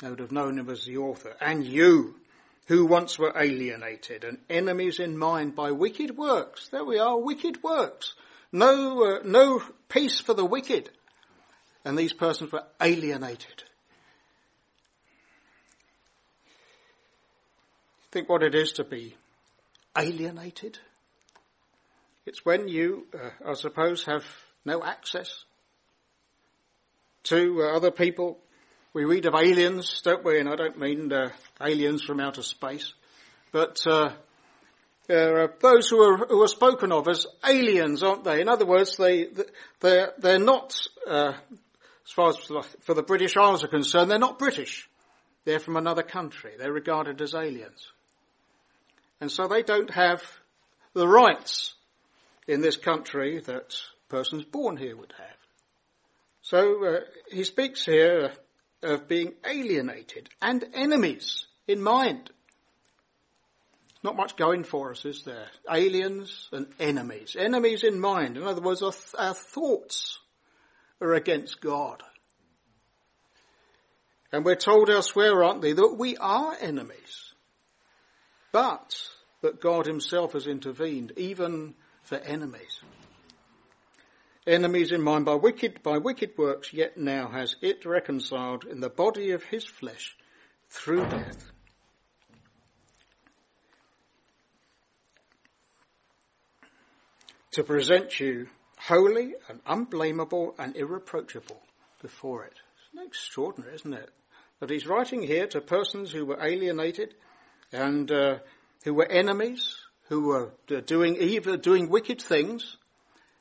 They 0.01 0.11
would 0.11 0.21
have 0.21 0.33
known 0.33 0.59
him 0.59 0.69
as 0.71 0.85
the 0.85 0.99
author. 0.99 1.35
And 1.41 1.65
you, 1.65 2.17
who 2.67 2.87
once 2.87 3.19
were 3.19 3.33
alienated 3.39 4.25
and 4.25 4.39
enemies 4.49 4.99
in 4.99 5.19
mind 5.19 5.55
by 5.55 5.71
wicked 5.71 6.17
works. 6.17 6.69
There 6.69 6.85
we 6.85 6.99
are, 6.99 7.19
wicked 7.19 7.63
works. 7.63 8.15
No, 8.53 9.05
uh, 9.05 9.19
no 9.25 9.63
peace 9.89 10.21
for 10.21 10.35
the 10.35 10.45
wicked. 10.45 10.91
And 11.85 11.99
these 11.99 12.13
persons 12.13 12.53
were 12.53 12.65
alienated. 12.81 13.65
Think 18.15 18.29
what 18.29 18.45
it 18.45 18.55
is 18.55 18.71
to 18.75 18.85
be 18.85 19.17
alienated? 19.99 20.79
It's 22.25 22.45
when 22.45 22.69
you, 22.69 23.09
uh, 23.13 23.51
I 23.51 23.55
suppose, 23.55 24.05
have 24.05 24.23
no 24.65 24.85
access 24.85 25.43
to 27.25 27.63
uh, 27.65 27.77
other 27.77 27.91
people 27.91 28.39
we 28.93 29.05
read 29.05 29.27
of 29.27 29.35
aliens, 29.35 30.01
don't 30.05 30.25
we? 30.25 30.39
And 30.39 30.49
I 30.49 30.55
don't 30.55 30.79
mean 30.79 31.13
uh, 31.13 31.31
aliens 31.61 32.05
from 32.05 32.21
outer 32.21 32.45
space, 32.45 32.95
but 33.51 33.85
uh, 33.85 34.13
there 35.09 35.41
are 35.41 35.53
those 35.61 35.89
who 35.89 36.01
are 36.01 36.19
who 36.19 36.41
are 36.41 36.47
spoken 36.47 36.93
of 36.93 37.09
as 37.09 37.27
aliens, 37.45 38.05
aren't 38.05 38.23
they? 38.23 38.41
In 38.41 38.49
other 38.49 38.65
words, 38.65 38.97
they 38.97 39.27
they're 39.81 40.13
they're 40.19 40.39
not, 40.39 40.81
uh, 41.05 41.33
as 42.07 42.13
far 42.13 42.29
as 42.29 42.37
for 42.83 42.95
the 42.95 43.03
British 43.03 43.37
Isles 43.37 43.65
are 43.65 43.69
concerned, 43.69 44.09
they're 44.09 44.21
not 44.21 44.39
British. 44.39 44.89
They're 45.45 45.59
from 45.59 45.77
another 45.77 46.05
country. 46.05 46.53
They're 46.57 46.73
regarded 46.73 47.21
as 47.21 47.35
aliens, 47.35 47.91
and 49.25 49.33
so 49.33 49.49
they 49.49 49.63
don't 49.63 49.89
have 49.89 50.23
the 50.93 51.09
rights 51.09 51.73
in 52.47 52.61
this 52.61 52.77
country 52.77 53.41
that 53.41 53.75
persons 54.11 54.45
born 54.45 54.77
here 54.77 54.95
would 54.95 55.15
have. 55.17 55.39
So 56.43 56.85
uh, 56.85 57.01
he 57.33 57.45
speaks 57.45 57.87
here 57.87 58.35
of 58.83 59.09
being 59.09 59.33
alienated 59.49 60.29
and 60.43 60.63
enemies 60.75 61.47
in 61.67 61.83
mind. 61.83 62.29
Not 64.03 64.15
much 64.15 64.37
going 64.37 64.63
for 64.63 64.91
us, 64.91 65.07
is 65.07 65.23
there? 65.23 65.47
Aliens 65.73 66.51
and 66.53 66.67
enemies. 66.79 67.35
Enemies 67.35 67.83
in 67.83 67.99
mind. 67.99 68.37
In 68.37 68.43
other 68.43 68.61
words, 68.61 68.83
our, 68.83 68.93
th- 68.93 69.15
our 69.17 69.33
thoughts 69.33 70.19
are 71.01 71.15
against 71.15 71.63
God. 71.63 72.03
And 74.33 74.45
we're 74.45 74.55
told 74.55 74.91
elsewhere, 74.91 75.43
aren't 75.43 75.63
they, 75.63 75.73
that 75.73 75.97
we 75.97 76.19
are 76.19 76.55
enemies. 76.61 77.33
But 78.53 78.95
that 79.45 79.61
God 79.61 79.87
himself 79.87 80.33
has 80.33 80.47
intervened, 80.47 81.13
even 81.17 81.75
for 82.03 82.17
enemies 82.17 82.81
enemies 84.47 84.93
in 84.93 85.03
mind 85.03 85.25
by 85.25 85.35
wicked, 85.35 85.83
by 85.83 85.99
wicked 85.99 86.33
works, 86.37 86.73
yet 86.73 86.97
now 86.97 87.29
has 87.29 87.57
it 87.63 87.85
reconciled 87.85 88.65
in 88.65 88.81
the 88.81 88.91
body 88.91 89.31
of 89.31 89.43
his 89.45 89.65
flesh 89.65 90.17
through 90.69 91.05
death. 91.09 91.51
To 97.53 97.63
present 97.63 98.19
you 98.19 98.49
holy 98.77 99.35
and 99.49 99.61
unblameable 99.67 100.55
and 100.59 100.77
irreproachable 100.77 101.63
before 102.03 102.45
it. 102.45 102.55
It's 102.93 103.07
extraordinary, 103.07 103.77
isn't 103.77 103.95
it? 103.95 104.11
That 104.61 104.71
he's 104.71 104.87
writing 104.87 105.23
here 105.23 105.47
to 105.49 105.61
persons 105.61 106.11
who 106.11 106.27
were 106.27 106.43
alienated 106.43 107.15
and 107.73 108.11
uh, 108.11 108.39
who 108.85 108.95
were 108.95 109.11
enemies, 109.11 109.77
who 110.09 110.29
were 110.29 110.53
doing 110.87 111.17
evil, 111.17 111.57
doing 111.57 111.89
wicked 111.89 112.21
things, 112.21 112.77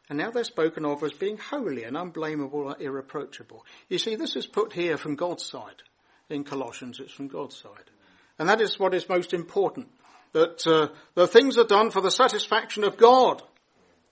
and 0.10 0.18
now 0.18 0.32
they're 0.32 0.44
spoken 0.44 0.86
of 0.86 1.04
as 1.04 1.14
being 1.14 1.38
holy 1.38 1.84
and 1.84 1.96
unblameable 1.96 2.70
and 2.70 2.82
irreproachable. 2.82 3.66
You 3.90 3.98
see, 3.98 4.16
this 4.16 4.36
is 4.36 4.46
put 4.46 4.74
here 4.74 4.98
from 4.98 5.16
God's 5.16 5.46
side. 5.46 5.82
In 6.30 6.44
Colossians, 6.44 7.00
it's 7.00 7.12
from 7.12 7.28
God's 7.28 7.58
side. 7.58 7.92
And 8.40 8.50
that 8.50 8.62
is 8.62 8.80
what 8.80 8.94
is 8.94 9.08
most 9.08 9.34
important. 9.34 9.90
That 10.32 10.66
uh, 10.66 10.88
the 11.16 11.28
things 11.28 11.58
are 11.58 11.66
done 11.66 11.92
for 11.92 12.02
the 12.02 12.10
satisfaction 12.10 12.84
of 12.84 12.98
God. 12.98 13.42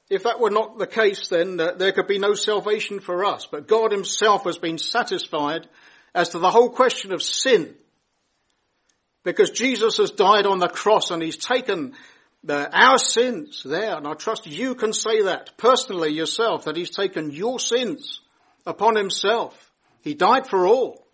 If 0.09 0.23
that 0.23 0.39
were 0.39 0.49
not 0.49 0.77
the 0.77 0.87
case, 0.87 1.29
then 1.29 1.59
uh, 1.59 1.71
there 1.73 1.93
could 1.93 2.07
be 2.07 2.19
no 2.19 2.33
salvation 2.33 2.99
for 2.99 3.25
us. 3.25 3.47
But 3.49 3.67
God 3.67 3.91
himself 3.91 4.43
has 4.43 4.57
been 4.57 4.77
satisfied 4.77 5.67
as 6.13 6.29
to 6.29 6.39
the 6.39 6.51
whole 6.51 6.69
question 6.69 7.11
of 7.11 7.23
sin. 7.23 7.75
Because 9.23 9.51
Jesus 9.51 9.97
has 9.97 10.11
died 10.11 10.45
on 10.45 10.59
the 10.59 10.67
cross 10.67 11.11
and 11.11 11.21
he's 11.21 11.37
taken 11.37 11.93
the, 12.43 12.69
our 12.75 12.97
sins 12.97 13.61
there, 13.63 13.95
and 13.95 14.07
I 14.07 14.13
trust 14.15 14.47
you 14.47 14.73
can 14.73 14.93
say 14.93 15.23
that 15.23 15.57
personally 15.57 16.09
yourself, 16.09 16.65
that 16.65 16.75
he's 16.75 16.89
taken 16.89 17.31
your 17.31 17.59
sins 17.59 18.21
upon 18.65 18.95
himself. 18.95 19.71
He 20.01 20.15
died 20.15 20.47
for 20.47 20.65
all. 20.65 21.05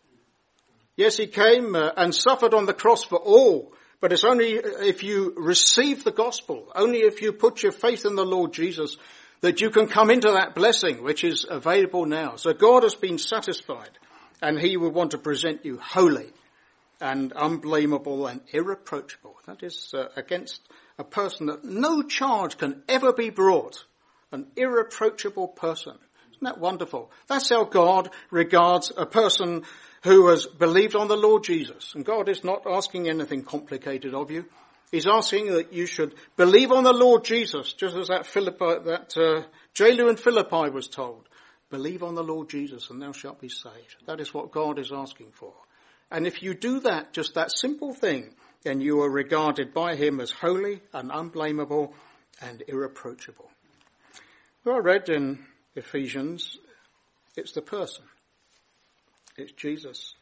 Yes, 0.96 1.17
he 1.17 1.28
came 1.28 1.76
uh, 1.76 1.91
and 1.98 2.15
suffered 2.15 2.54
on 2.54 2.65
the 2.65 2.74
cross 2.74 3.04
for 3.04 3.17
all, 3.17 3.74
but 4.00 4.13
it's 4.13 4.24
only 4.24 4.54
if 4.54 5.04
you 5.04 5.34
receive 5.36 6.04
the 6.04 6.12
gospel, 6.12 6.72
only 6.74 7.00
if 7.00 7.22
you 7.22 7.34
put 7.34 7.62
your 7.62 7.74
faith 7.74 8.06
in 8.06 8.15
the 8.15 8.26
Lord 8.26 8.54
Jesus, 8.54 8.96
that 9.41 9.62
you 9.62 9.70
can 9.70 9.88
come 9.88 10.10
into 10.10 10.32
that 10.32 10.56
blessing 10.56 11.04
which 11.04 11.24
is 11.24 11.46
available 11.48 12.06
now. 12.06 12.38
So 12.38 12.54
God 12.54 12.84
has 12.84 12.96
been 12.96 13.20
satisfied 13.20 13.91
and 14.41 14.58
he 14.58 14.78
would 14.78 14.93
want 14.93 15.12
to 15.12 15.17
present 15.17 15.65
you 15.65 15.78
holy 15.78 16.32
and 17.00 17.34
unblameable 17.36 18.28
and 18.28 18.42
irreproachable. 18.52 19.36
That 19.46 19.64
is 19.64 19.94
uh, 19.94 20.08
against 20.16 20.62
a 20.98 21.04
person 21.04 21.48
that 21.48 21.64
no 21.64 22.02
charge 22.04 22.58
can 22.58 22.84
ever 22.90 23.14
be 23.14 23.30
brought, 23.30 23.86
an 24.32 24.48
irreproachable 24.56 25.50
person. 25.50 25.98
Isn't 26.32 26.44
that 26.44 26.60
wonderful? 26.60 27.12
That's 27.28 27.50
how 27.50 27.64
God 27.64 28.10
regards 28.30 28.92
a 28.96 29.06
person 29.06 29.64
who 30.04 30.28
has 30.30 30.46
believed 30.46 30.96
on 30.96 31.08
the 31.08 31.18
Lord 31.18 31.44
Jesus. 31.44 31.94
And 31.96 32.06
God 32.06 32.30
is 32.30 32.44
not 32.44 32.64
asking 32.68 33.10
anything 33.10 33.44
complicated 33.44 34.14
of 34.14 34.32
you. 34.32 34.46
He's 34.92 35.08
asking 35.08 35.52
that 35.52 35.74
you 35.74 35.86
should 35.86 36.16
believe 36.38 36.72
on 36.72 36.84
the 36.84 36.94
Lord 36.94 37.26
Jesus, 37.26 37.74
just 37.74 37.98
as 37.98 38.08
that 38.08 38.26
Philippi, 38.26 38.84
that 38.86 39.18
uh, 39.18 39.44
jailer 39.74 40.10
in 40.10 40.16
Philippi 40.16 40.70
was 40.70 40.88
told. 40.88 41.28
Believe 41.70 42.04
on 42.04 42.16
the 42.16 42.24
Lord 42.24 42.50
Jesus 42.50 42.90
and 42.90 43.02
thou 43.02 43.12
shalt 43.12 43.42
be 43.42 43.50
saved. 43.50 43.98
That 44.06 44.22
is 44.22 44.34
what 44.34 44.52
God 44.52 44.80
is 44.80 44.92
asking 44.94 45.32
for. 45.34 45.54
And 46.10 46.26
if 46.26 46.41
you 46.41 46.54
do 46.54 46.80
that, 46.82 47.13
just 47.13 47.36
that 47.36 47.52
simple 47.52 47.93
thing, 47.93 48.34
then 48.63 48.82
you 48.82 49.02
are 49.02 49.10
regarded 49.10 49.74
by 49.74 49.96
him 49.96 50.20
as 50.20 50.32
holy 50.32 50.82
and 50.93 51.12
unblameable 51.12 51.93
and 52.41 52.63
irreproachable. 52.67 53.50
Well, 54.63 54.76
I 54.76 54.80
read 54.80 55.10
in 55.10 55.39
Ephesians, 55.76 56.58
it's 57.36 57.52
the 57.52 57.62
person. 57.62 58.04
It's 59.38 59.52
Jesus. 59.52 60.15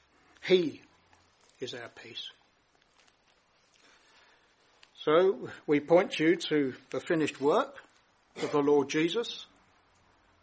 He 0.46 0.82
is 1.60 1.74
our 1.74 1.90
peace. 1.90 2.30
So 5.04 5.50
we 5.68 5.80
point 5.80 6.20
you 6.20 6.36
to 6.36 6.74
the 6.90 7.00
finished 7.00 7.40
work 7.40 7.76
of 8.42 8.52
the 8.52 8.60
Lord 8.60 8.90
Jesus. 8.90 9.46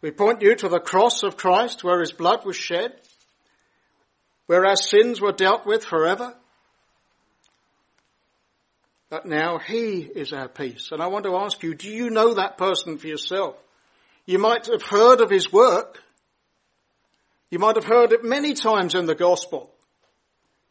We 0.01 0.11
point 0.11 0.41
you 0.41 0.55
to 0.55 0.69
the 0.69 0.79
cross 0.79 1.23
of 1.23 1.37
Christ 1.37 1.83
where 1.83 1.99
his 1.99 2.11
blood 2.11 2.45
was 2.45 2.55
shed, 2.55 2.93
where 4.47 4.65
our 4.65 4.75
sins 4.75 5.21
were 5.21 5.31
dealt 5.31 5.65
with 5.65 5.85
forever, 5.85 6.35
but 9.09 9.25
now 9.25 9.59
he 9.59 9.99
is 9.99 10.33
our 10.33 10.47
peace. 10.47 10.89
And 10.91 11.01
I 11.01 11.07
want 11.07 11.25
to 11.25 11.35
ask 11.35 11.61
you, 11.61 11.75
do 11.75 11.87
you 11.87 12.09
know 12.09 12.33
that 12.33 12.57
person 12.57 12.97
for 12.97 13.07
yourself? 13.07 13.55
You 14.25 14.39
might 14.39 14.65
have 14.65 14.81
heard 14.81 15.21
of 15.21 15.29
his 15.29 15.51
work. 15.53 16.01
You 17.51 17.59
might 17.59 17.75
have 17.75 17.85
heard 17.85 18.11
it 18.11 18.23
many 18.23 18.53
times 18.55 18.95
in 18.95 19.05
the 19.05 19.13
gospel. 19.13 19.69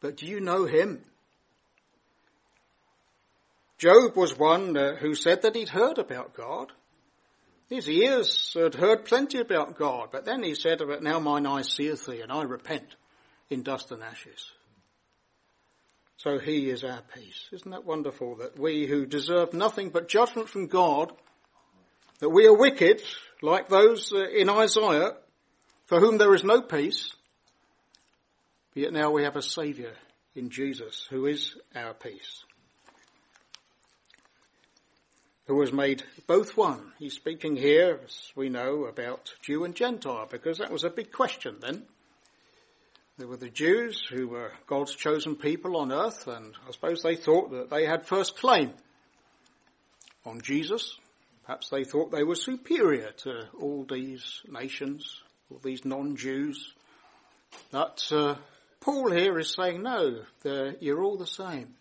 But 0.01 0.17
do 0.17 0.27
you 0.27 0.41
know 0.41 0.65
him? 0.65 1.03
Job 3.79 4.17
was 4.17 4.37
one 4.37 4.77
uh, 4.77 4.97
who 4.97 5.15
said 5.15 5.43
that 5.43 5.55
he'd 5.55 5.69
heard 5.69 5.99
about 5.99 6.35
God. 6.35 6.73
His 7.69 7.89
ears 7.89 8.57
had 8.59 8.75
heard 8.75 9.05
plenty 9.05 9.39
about 9.39 9.79
God, 9.79 10.09
but 10.11 10.25
then 10.25 10.43
he 10.43 10.55
said, 10.57 10.83
But 10.85 11.03
now 11.03 11.21
mine 11.21 11.47
eyes 11.47 11.73
seeth 11.73 12.07
thee, 12.07 12.21
and 12.21 12.33
I 12.33 12.43
repent 12.43 12.97
in 13.53 13.63
dust 13.63 13.93
and 13.93 14.03
ashes. 14.03 14.51
So 16.17 16.39
he 16.39 16.71
is 16.71 16.85
our 16.85 17.03
peace. 17.15 17.49
Isn't 17.53 17.71
that 17.73 17.85
wonderful 17.85 18.37
that 18.37 18.59
we 18.59 18.87
who 18.87 19.07
deserve 19.07 19.53
nothing 19.53 19.91
but 19.91 20.09
judgment 20.09 20.49
from 20.49 20.69
God, 20.69 21.13
that 22.21 22.31
we 22.31 22.47
are 22.47 22.57
wicked, 22.57 23.03
like 23.43 23.69
those 23.69 24.13
uh, 24.13 24.29
in 24.29 24.49
Isaiah, 24.49 25.15
for 25.87 26.01
whom 26.01 26.19
there 26.19 26.35
is 26.35 26.45
no 26.45 26.63
peace, 26.63 27.13
yet 28.75 28.93
now 28.93 29.11
we 29.11 29.25
have 29.25 29.37
a 29.37 29.43
saviour 29.43 29.93
in 30.35 30.51
Jesus 30.51 31.07
who 31.11 31.27
is 31.27 31.57
our 31.75 31.93
peace. 31.93 32.45
who 35.47 35.61
has 35.61 35.73
made 35.73 36.03
both 36.27 36.57
one. 36.57 36.93
He's 36.99 37.15
speaking 37.15 37.57
here, 37.57 38.01
as 38.05 38.33
we 38.35 38.49
know, 38.49 38.85
about 38.85 39.35
Jew 39.43 39.65
and 39.65 39.75
Gentile, 39.75 40.27
because 40.31 40.59
that 40.59 40.71
was 40.71 40.85
a 40.85 40.91
big 40.91 41.13
question 41.13 41.57
then. 41.61 41.83
There 43.19 43.29
were 43.29 43.37
the 43.37 43.51
Jews 43.51 44.03
who 44.03 44.27
were 44.27 44.53
God's 44.67 44.95
chosen 44.95 45.37
people 45.37 45.77
on 45.77 45.93
earth, 45.93 46.27
and 46.27 46.55
I 46.67 46.73
suppose 46.73 47.03
they 47.03 47.15
thought 47.15 47.51
that 47.51 47.69
they 47.69 47.85
had 47.85 48.07
first 48.07 48.39
claim 48.39 48.73
on 50.25 50.41
Jesus. 50.41 50.97
Perhaps 51.45 51.69
they 51.69 51.85
thought 51.85 52.11
they 52.11 52.25
were 52.25 52.35
superior 52.35 53.11
to 53.19 53.49
all 53.61 53.85
these 53.85 54.41
nations, 54.49 55.21
all 55.51 55.61
these 55.63 55.85
non-Jews. 55.85 56.73
But 57.71 58.03
uh, 58.11 58.37
Paul 58.81 59.11
here 59.11 59.39
is 59.39 59.55
saying, 59.55 59.83
no, 59.83 60.23
you're 60.81 61.03
all 61.03 61.19
the 61.19 61.27
same. 61.27 61.75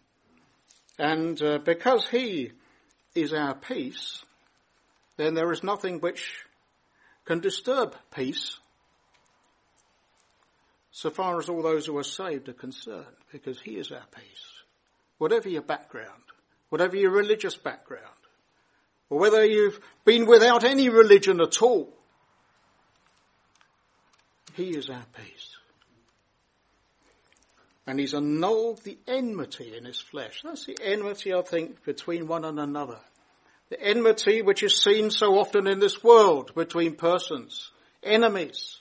And 0.99 1.41
uh, 1.41 1.59
because 1.59 2.05
he 2.09 2.51
is 3.15 3.31
our 3.31 3.55
peace, 3.55 4.21
then 5.15 5.33
there 5.35 5.53
is 5.53 5.63
nothing 5.63 6.01
which 6.01 6.43
can 7.23 7.39
disturb 7.39 7.95
peace 8.13 8.57
so 10.91 11.09
far 11.09 11.39
as 11.39 11.49
all 11.49 11.61
those 11.61 11.85
who 11.85 11.97
are 11.97 12.03
saved 12.03 12.49
are 12.49 12.53
concerned, 12.53 13.05
because 13.31 13.59
he 13.59 13.77
is 13.77 13.91
our 13.91 14.05
peace. 14.13 14.63
Whatever 15.17 15.49
your 15.49 15.61
background, 15.61 16.23
whatever 16.69 16.97
your 16.97 17.11
religious 17.11 17.55
background, 17.55 18.05
or 19.09 19.19
whether 19.19 19.45
you've 19.45 19.79
been 20.05 20.25
without 20.25 20.63
any 20.63 20.89
religion 20.89 21.39
at 21.41 21.61
all, 21.61 21.93
he 24.53 24.71
is 24.71 24.89
our 24.89 25.05
peace. 25.15 25.55
And 27.87 27.99
he's 27.99 28.13
annulled 28.13 28.83
the 28.83 28.97
enmity 29.07 29.75
in 29.75 29.85
his 29.85 29.99
flesh. 29.99 30.41
That's 30.43 30.65
the 30.65 30.77
enmity, 30.83 31.33
I 31.33 31.41
think, 31.41 31.83
between 31.83 32.27
one 32.27 32.45
and 32.45 32.59
another. 32.59 32.99
The 33.69 33.81
enmity 33.81 34.41
which 34.41 34.61
is 34.61 34.81
seen 34.81 35.09
so 35.09 35.39
often 35.39 35.67
in 35.67 35.79
this 35.79 36.03
world 36.03 36.53
between 36.53 36.95
persons, 36.95 37.71
enemies. 38.03 38.80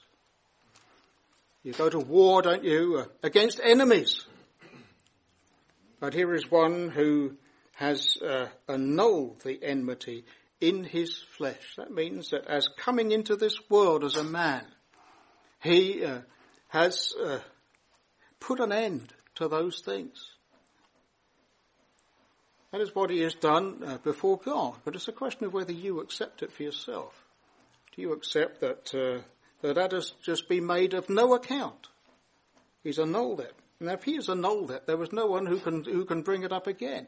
You 1.62 1.72
go 1.72 1.90
to 1.90 1.98
war, 1.98 2.40
don't 2.42 2.64
you, 2.64 3.04
against 3.22 3.60
enemies. 3.62 4.24
But 5.98 6.14
here 6.14 6.32
is 6.34 6.50
one 6.50 6.88
who 6.88 7.36
has 7.74 8.16
uh, 8.22 8.46
annulled 8.66 9.40
the 9.42 9.62
enmity 9.62 10.24
in 10.60 10.84
his 10.84 11.18
flesh. 11.36 11.74
That 11.76 11.90
means 11.90 12.30
that 12.30 12.46
as 12.46 12.68
coming 12.68 13.12
into 13.12 13.36
this 13.36 13.58
world 13.68 14.04
as 14.04 14.16
a 14.16 14.24
man, 14.24 14.64
he 15.62 16.04
uh, 16.04 16.20
has 16.68 17.12
uh, 17.22 17.40
put 18.38 18.60
an 18.60 18.72
end 18.72 19.12
to 19.34 19.48
those 19.48 19.80
things. 19.80 20.34
That 22.72 22.80
is 22.80 22.94
what 22.94 23.10
he 23.10 23.20
has 23.20 23.34
done 23.34 23.82
uh, 23.84 23.98
before 23.98 24.38
God. 24.38 24.76
But 24.84 24.94
it's 24.94 25.08
a 25.08 25.12
question 25.12 25.44
of 25.44 25.52
whether 25.52 25.72
you 25.72 26.00
accept 26.00 26.42
it 26.42 26.52
for 26.52 26.62
yourself. 26.62 27.12
Do 27.94 28.02
you 28.02 28.12
accept 28.12 28.60
that 28.60 28.94
uh, 28.94 29.22
that 29.62 29.92
has 29.92 30.12
just 30.22 30.48
been 30.48 30.66
made 30.66 30.94
of 30.94 31.08
no 31.08 31.34
account? 31.34 31.88
He's 32.82 32.98
annulled 32.98 33.40
it. 33.40 33.54
Now, 33.80 33.92
if 33.92 34.04
he 34.04 34.16
has 34.16 34.28
annulled 34.28 34.70
it, 34.70 34.86
there 34.86 34.96
was 34.96 35.12
no 35.12 35.26
one 35.26 35.46
who 35.46 35.58
can 35.58 35.84
who 35.84 36.04
can 36.04 36.22
bring 36.22 36.42
it 36.42 36.52
up 36.52 36.66
again. 36.66 37.06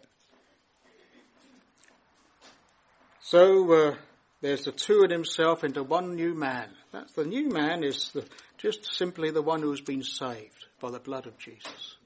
So 3.20 3.72
uh, 3.72 3.94
there's 4.40 4.64
the 4.64 4.72
two 4.72 5.04
in 5.04 5.10
himself 5.10 5.64
into 5.64 5.82
one 5.82 6.16
new 6.16 6.34
man. 6.34 6.68
That's 6.92 7.12
the 7.12 7.24
new 7.24 7.48
man 7.48 7.84
is 7.84 8.10
the, 8.10 8.24
just 8.58 8.94
simply 8.94 9.30
the 9.30 9.42
one 9.42 9.62
who's 9.62 9.80
been 9.80 10.02
saved 10.02 10.66
by 10.80 10.90
the 10.90 10.98
blood 10.98 11.26
of 11.26 11.38
Jesus. 11.38 11.96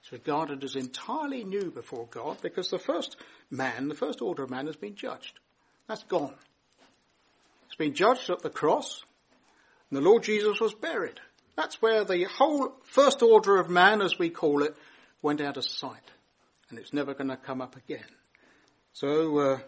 It's 0.00 0.10
regarded 0.12 0.64
as 0.64 0.74
entirely 0.74 1.44
new 1.44 1.70
before 1.70 2.06
God 2.10 2.38
because 2.42 2.70
the 2.70 2.78
first 2.78 3.16
man, 3.50 3.88
the 3.88 3.94
first 3.94 4.22
order 4.22 4.42
of 4.42 4.50
man 4.50 4.66
has 4.66 4.76
been 4.76 4.96
judged. 4.96 5.38
That's 5.86 6.04
gone. 6.04 6.34
It's 7.66 7.76
been 7.76 7.94
judged 7.94 8.30
at 8.30 8.40
the 8.40 8.50
cross 8.50 9.02
and 9.92 10.02
the 10.02 10.08
Lord 10.08 10.22
Jesus 10.22 10.58
was 10.58 10.72
buried. 10.72 11.20
That's 11.54 11.82
where 11.82 12.02
the 12.02 12.24
whole 12.24 12.72
first 12.82 13.22
order 13.22 13.60
of 13.60 13.68
man, 13.68 14.00
as 14.00 14.18
we 14.18 14.30
call 14.30 14.62
it, 14.62 14.74
went 15.20 15.42
out 15.42 15.58
of 15.58 15.66
sight. 15.66 16.10
And 16.70 16.78
it's 16.78 16.94
never 16.94 17.12
going 17.12 17.28
to 17.28 17.36
come 17.36 17.60
up 17.60 17.76
again. 17.76 18.06
So, 18.94 19.38
uh, 19.38 19.58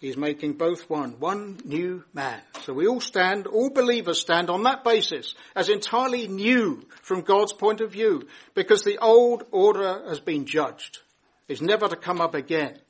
he's 0.00 0.16
making 0.16 0.54
both 0.54 0.90
one, 0.90 1.20
one 1.20 1.60
new 1.64 2.02
man. 2.12 2.40
So 2.62 2.72
we 2.72 2.88
all 2.88 3.00
stand, 3.00 3.46
all 3.46 3.70
believers 3.70 4.20
stand 4.20 4.50
on 4.50 4.64
that 4.64 4.82
basis 4.82 5.36
as 5.54 5.68
entirely 5.68 6.26
new 6.26 6.84
from 7.00 7.20
God's 7.20 7.52
point 7.52 7.80
of 7.80 7.92
view 7.92 8.26
because 8.54 8.82
the 8.82 8.98
old 8.98 9.44
order 9.52 10.08
has 10.08 10.18
been 10.18 10.44
judged. 10.44 10.98
It's 11.46 11.60
never 11.60 11.86
to 11.86 11.94
come 11.94 12.20
up 12.20 12.34
again. 12.34 12.80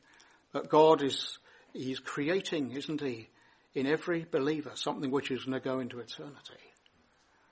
But 0.55 0.70
God 0.70 1.03
is, 1.03 1.37
He's 1.74 1.98
creating, 1.98 2.70
isn't 2.70 3.03
He? 3.03 3.29
In 3.74 3.87
every 3.87 4.26
believer 4.30 4.72
something 4.74 5.11
which 5.11 5.30
is 5.30 5.44
going 5.44 5.61
to 5.61 5.64
go 5.64 5.80
into 5.80 6.00
eternity. 6.00 6.59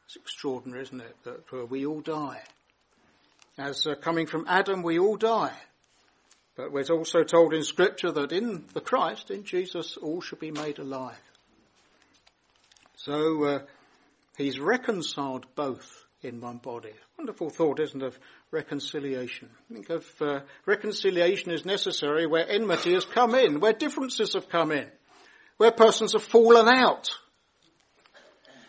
It's 0.06 0.16
extraordinary, 0.16 0.82
isn't 0.82 1.00
it, 1.00 1.16
that 1.24 1.52
uh, 1.52 1.66
we 1.66 1.84
all 1.86 2.00
die. 2.00 2.40
As 3.58 3.86
uh, 3.86 3.94
coming 3.94 4.26
from 4.26 4.46
Adam, 4.48 4.82
we 4.82 4.98
all 4.98 5.16
die. 5.16 5.52
But 6.56 6.72
we're 6.72 6.84
also 6.84 7.22
told 7.22 7.54
in 7.54 7.62
scripture 7.62 8.10
that 8.12 8.32
in 8.32 8.64
the 8.72 8.80
Christ, 8.80 9.30
in 9.30 9.44
Jesus, 9.44 9.96
all 9.96 10.20
should 10.20 10.40
be 10.40 10.50
made 10.50 10.78
alive. 10.78 11.20
So, 12.96 13.44
uh, 13.44 13.58
he's 14.36 14.58
reconciled 14.58 15.46
both 15.54 16.04
in 16.22 16.40
one 16.40 16.58
body. 16.58 16.94
Wonderful 17.16 17.50
thought, 17.50 17.78
isn't 17.78 18.02
it, 18.02 18.06
of 18.06 18.18
reconciliation. 18.50 19.50
Think 19.70 19.90
of 19.90 20.06
uh, 20.20 20.40
reconciliation 20.66 21.52
is 21.52 21.64
necessary 21.64 22.26
where 22.26 22.48
enmity 22.48 22.94
has 22.94 23.04
come 23.04 23.34
in, 23.34 23.60
where 23.60 23.72
differences 23.72 24.32
have 24.32 24.48
come 24.48 24.72
in 24.72 24.88
where 25.58 25.70
persons 25.70 26.14
have 26.14 26.22
fallen 26.22 26.68
out. 26.68 27.10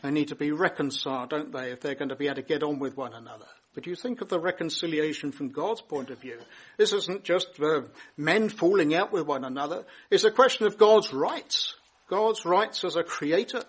They 0.02 0.12
need 0.12 0.30
to 0.30 0.36
be 0.36 0.52
reconciled, 0.52 1.30
don't 1.30 1.52
they, 1.52 1.72
if 1.72 1.82
they're 1.82 1.96
going 1.96 2.10
to 2.10 2.16
be 2.16 2.28
able 2.28 2.36
to 2.36 2.42
get 2.42 2.64
on 2.64 2.80
with 2.80 2.98
one 2.98 3.14
another. 3.14 3.46
But 3.76 3.86
you 3.86 3.96
think 3.96 4.22
of 4.22 4.30
the 4.30 4.40
reconciliation 4.40 5.32
from 5.32 5.50
God's 5.50 5.82
point 5.82 6.10
of 6.10 6.20
view. 6.20 6.40
This 6.78 6.92
isn't 6.92 7.24
just 7.24 7.48
uh, 7.62 7.82
men 8.18 8.50
falling 8.50 8.96
out 8.96 9.12
with 9.12 9.26
one 9.26 9.46
another. 9.46 9.86
It's 10.10 10.24
a 10.24 10.32
question 10.32 10.66
of 10.66 10.78
God's 10.78 11.14
rights. 11.14 11.76
God's 12.10 12.46
rights 12.46 12.84
as 12.84 12.96
a 12.96 13.04
creator. 13.04 13.62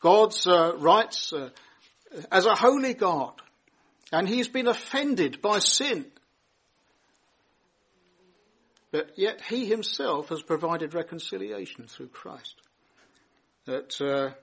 God's 0.00 0.46
uh, 0.46 0.76
rights 0.76 1.32
uh, 1.32 1.48
as 2.30 2.46
a 2.46 2.54
holy 2.54 2.94
God. 2.94 3.32
And 4.12 4.28
he's 4.28 4.48
been 4.48 4.68
offended 4.68 5.40
by 5.40 5.60
sin. 5.60 6.04
But 8.94 9.18
yet 9.18 9.40
he 9.40 9.66
himself 9.66 10.28
has 10.28 10.40
provided 10.40 10.94
reconciliation 10.94 11.88
through 11.88 12.10
Christ. 12.10 12.54
That 13.64 14.00
uh, 14.00 14.34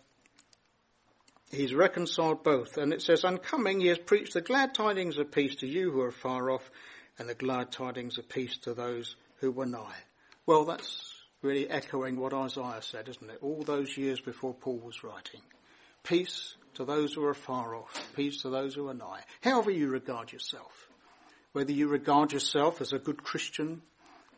he's 1.56 1.74
reconciled 1.74 2.44
both. 2.44 2.76
And 2.76 2.92
it 2.92 3.02
says, 3.02 3.24
and 3.24 3.42
coming 3.42 3.80
he 3.80 3.88
has 3.88 3.98
preached 3.98 4.34
the 4.34 4.42
glad 4.42 4.74
tidings 4.76 5.18
of 5.20 5.32
peace 5.32 5.56
to 5.62 5.68
you 5.68 5.90
who 5.90 6.02
are 6.02 6.12
far 6.12 6.52
off 6.52 6.70
and 7.18 7.30
the 7.30 7.34
glad 7.34 7.72
tidings 7.72 8.18
of 8.18 8.28
peace 8.28 8.58
to 8.64 8.74
those 8.74 9.16
who 9.38 9.52
were 9.52 9.66
nigh. 9.66 9.96
Well, 10.46 10.66
that's 10.66 11.14
really 11.42 11.70
echoing 11.70 12.20
what 12.20 12.34
Isaiah 12.34 12.82
said, 12.82 13.08
isn't 13.08 13.32
it? 13.32 13.38
All 13.42 13.64
those 13.64 13.98
years 13.98 14.20
before 14.20 14.54
Paul 14.54 14.80
was 14.80 15.02
writing. 15.02 15.40
Peace 16.04 16.56
to 16.74 16.84
those 16.84 17.14
who 17.14 17.24
are 17.24 17.34
far 17.34 17.74
off. 17.74 18.06
Peace 18.18 18.42
to 18.42 18.50
those 18.50 18.76
who 18.76 18.90
are 18.90 18.94
nigh. 18.94 19.22
However 19.40 19.72
you 19.72 19.88
regard 19.88 20.34
yourself. 20.34 20.90
Whether 21.54 21.72
you 21.72 21.88
regard 21.88 22.34
yourself 22.34 22.82
as 22.82 22.92
a 22.92 23.00
good 23.00 23.24
Christian 23.24 23.84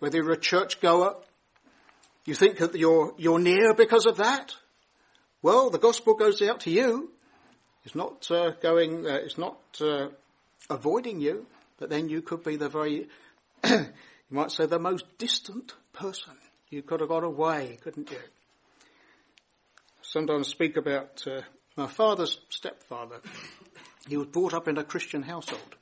whether 0.04 0.18
you're 0.18 0.34
a 0.34 0.38
churchgoer, 0.38 1.16
you 2.26 2.36
think 2.36 2.58
that 2.58 2.76
you're, 2.76 3.13
you're 3.18 3.39
near 3.39 3.74
because 3.74 4.06
of 4.06 4.18
that? 4.18 4.54
Well, 5.42 5.70
the 5.70 5.80
gospel 5.80 6.13
goes 6.13 6.42
out 6.42 6.60
to 6.62 6.72
you. 6.72 7.10
It's 7.86 7.96
not 7.96 8.30
uh, 8.30 8.52
going, 8.62 9.08
uh, 9.08 9.13
it's 9.24 9.38
not 9.38 9.60
uh, 9.80 10.10
avoiding 10.70 11.22
you, 11.22 11.46
but 11.78 11.89
then 11.89 12.10
you 12.10 12.22
could 12.22 12.44
be 12.44 12.58
the 12.58 12.68
very, 12.68 13.08
you 13.63 13.86
might 14.30 14.52
say 14.52 14.66
the 14.66 14.78
most 14.78 15.06
distant 15.18 15.72
person. 15.94 16.34
You 16.70 16.82
could 16.82 17.00
have 17.00 17.08
got 17.08 17.24
away, 17.24 17.78
couldn't 17.82 18.12
you? 18.12 18.20
Sometimes 20.02 20.50
speak 20.50 20.76
about 20.76 21.24
uh, 21.26 21.44
my 21.78 21.88
father's 21.88 22.42
stepfather. 22.50 23.22
He 24.10 24.18
was 24.18 24.28
brought 24.28 24.54
up 24.54 24.68
in 24.68 24.78
a 24.78 24.84
Christian 24.84 25.24
household. 25.24 25.78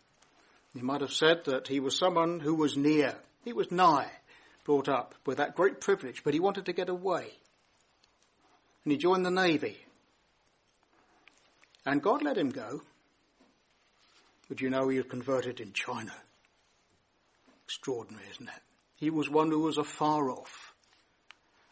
He 0.75 0.84
might 0.84 1.01
have 1.01 1.12
said 1.12 1.45
that 1.45 1.69
he 1.69 1.79
was 1.79 1.97
someone 1.97 2.39
who 2.39 2.53
was 2.53 2.77
near. 2.77 3.15
He 3.43 3.54
was 3.54 3.71
nigh, 3.71 4.12
brought 4.65 4.88
up 4.88 5.15
with 5.25 5.38
that 5.38 5.56
great 5.56 5.82
privilege, 5.82 6.23
but 6.23 6.34
he 6.34 6.39
wanted 6.39 6.65
to 6.65 6.73
get 6.73 6.89
away. 6.89 7.27
And 8.84 8.91
he 8.91 8.97
joined 8.97 9.25
the 9.25 9.32
Navy. 9.32 9.77
And 11.86 12.01
God 12.01 12.23
let 12.23 12.38
him 12.38 12.49
go. 12.49 12.82
But 14.47 14.62
you 14.62 14.69
know 14.69 14.89
he 14.89 14.97
was 14.97 15.08
converted 15.08 15.60
in 15.60 15.73
China. 15.73 16.13
Extraordinary, 17.65 18.25
isn't 18.32 18.49
it? 18.49 18.62
He 18.95 19.10
was 19.10 19.30
one 19.30 19.49
who 19.49 19.62
was 19.62 19.77
afar 19.77 20.30
off. 20.30 20.73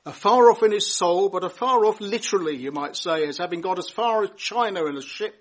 Afar 0.05 0.49
off 0.49 0.63
in 0.63 0.71
his 0.71 0.91
soul, 0.91 1.29
but 1.29 1.43
afar 1.43 1.85
off 1.85 1.99
literally, 2.01 2.55
you 2.55 2.71
might 2.71 2.95
say, 2.95 3.27
as 3.27 3.37
having 3.37 3.61
got 3.61 3.77
as 3.77 3.89
far 3.89 4.23
as 4.23 4.31
China 4.37 4.85
in 4.85 4.97
a 4.97 5.01
ship. 5.01 5.35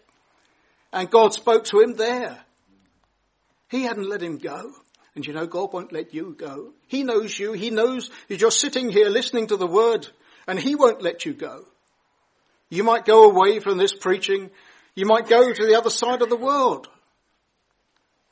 And 0.93 1.09
God 1.11 1.33
spoke 1.33 1.65
to 1.67 1.81
him 1.81 1.95
there. 1.95 2.39
He 3.71 3.85
hadn't 3.85 4.09
let 4.09 4.23
him 4.23 4.39
go. 4.39 4.73
And 5.19 5.27
you 5.27 5.33
know, 5.33 5.49
God 5.49 5.73
won't 5.73 5.93
let 5.93 6.15
you 6.15 6.33
go. 6.39 6.75
He 6.87 7.03
knows 7.03 7.37
you. 7.37 7.53
He 7.53 7.71
knows 7.71 8.09
you're 8.29 8.39
just 8.39 8.61
sitting 8.61 8.89
here 8.89 9.09
listening 9.09 9.49
to 9.49 9.57
the 9.57 9.67
word 9.67 10.07
and 10.47 10.61
he 10.61 10.77
won't 10.77 11.03
let 11.03 11.27
you 11.27 11.35
go. 11.35 11.65
You 12.71 12.85
might 12.85 13.05
go 13.05 13.29
away 13.29 13.59
from 13.59 13.79
this 13.79 13.93
preaching. 13.93 14.49
You 14.95 15.07
might 15.07 15.27
go 15.27 15.53
to 15.53 15.67
the 15.67 15.77
other 15.77 15.91
side 15.91 16.23
of 16.23 16.29
the 16.29 16.37
world. 16.37 16.87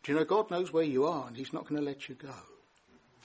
Do 0.04 0.12
you 0.12 0.18
know 0.20 0.24
God 0.24 0.48
knows 0.48 0.72
where 0.72 0.84
you 0.84 1.06
are 1.06 1.26
and 1.26 1.36
he's 1.36 1.52
not 1.52 1.66
going 1.66 1.80
to 1.80 1.84
let 1.84 2.08
you 2.08 2.14
go. 2.14 2.36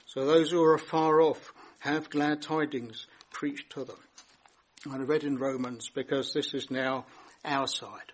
So 0.06 0.26
those 0.26 0.50
who 0.50 0.64
are 0.64 0.76
far 0.76 1.20
off 1.20 1.52
have 1.78 2.10
glad 2.10 2.42
tidings 2.42 3.06
preached 3.30 3.70
to 3.74 3.84
them. 3.84 4.00
I 4.90 4.96
read 4.96 5.22
in 5.22 5.38
Romans 5.38 5.88
because 5.88 6.32
this 6.32 6.52
is 6.52 6.68
now 6.68 7.06
our 7.44 7.68
side. 7.68 8.10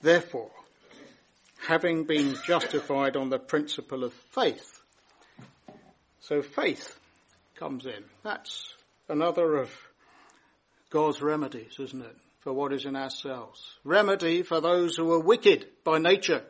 Therefore, 0.00 0.50
having 1.66 2.04
been 2.04 2.36
justified 2.46 3.16
on 3.16 3.30
the 3.30 3.38
principle 3.38 4.04
of 4.04 4.12
faith. 4.12 4.80
So 6.20 6.42
faith 6.42 6.98
comes 7.56 7.86
in. 7.86 8.04
That's 8.22 8.74
another 9.08 9.56
of 9.56 9.70
God's 10.90 11.20
remedies, 11.20 11.76
isn't 11.78 12.02
it, 12.02 12.16
for 12.40 12.52
what 12.52 12.72
is 12.72 12.84
in 12.84 12.96
ourselves. 12.96 13.60
Remedy 13.84 14.42
for 14.42 14.60
those 14.60 14.96
who 14.96 15.12
are 15.12 15.20
wicked 15.20 15.66
by 15.84 15.98
nature. 15.98 16.42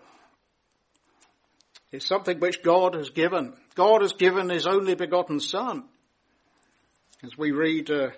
It's 1.90 2.06
something 2.06 2.40
which 2.40 2.62
God 2.62 2.94
has 2.94 3.10
given. 3.10 3.54
God 3.74 4.02
has 4.02 4.12
given 4.12 4.50
His 4.50 4.66
only 4.66 4.94
begotten 4.94 5.40
Son. 5.40 5.84
As 7.22 7.38
we 7.38 7.52
read 7.52 7.90
uh, 7.90 8.10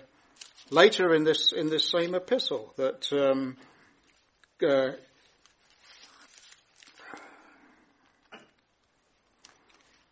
later 0.69 1.13
in 1.13 1.23
this 1.23 1.53
in 1.53 1.69
this 1.69 1.89
same 1.89 2.13
epistle, 2.13 2.73
that 2.77 3.07
um, 3.13 3.55
uh, 4.67 4.93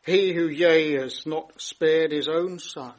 He 0.06 0.34
who, 0.34 0.48
yea, 0.48 0.94
has 0.94 1.26
not 1.26 1.60
spared 1.60 2.12
his 2.12 2.28
own 2.28 2.60
son, 2.60 2.94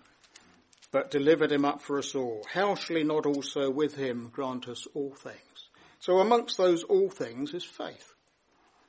but 0.90 1.10
delivered 1.10 1.52
him 1.52 1.64
up 1.64 1.80
for 1.80 1.98
us 1.98 2.14
all, 2.14 2.44
how 2.52 2.74
shall 2.74 2.96
he 2.96 3.04
not 3.04 3.26
also 3.26 3.70
with 3.70 3.94
him 3.94 4.30
grant 4.32 4.66
us 4.66 4.86
all 4.92 5.14
things? 5.14 5.68
So 6.00 6.18
amongst 6.18 6.56
those 6.56 6.82
all 6.82 7.08
things 7.08 7.54
is 7.54 7.64
faith. 7.64 8.12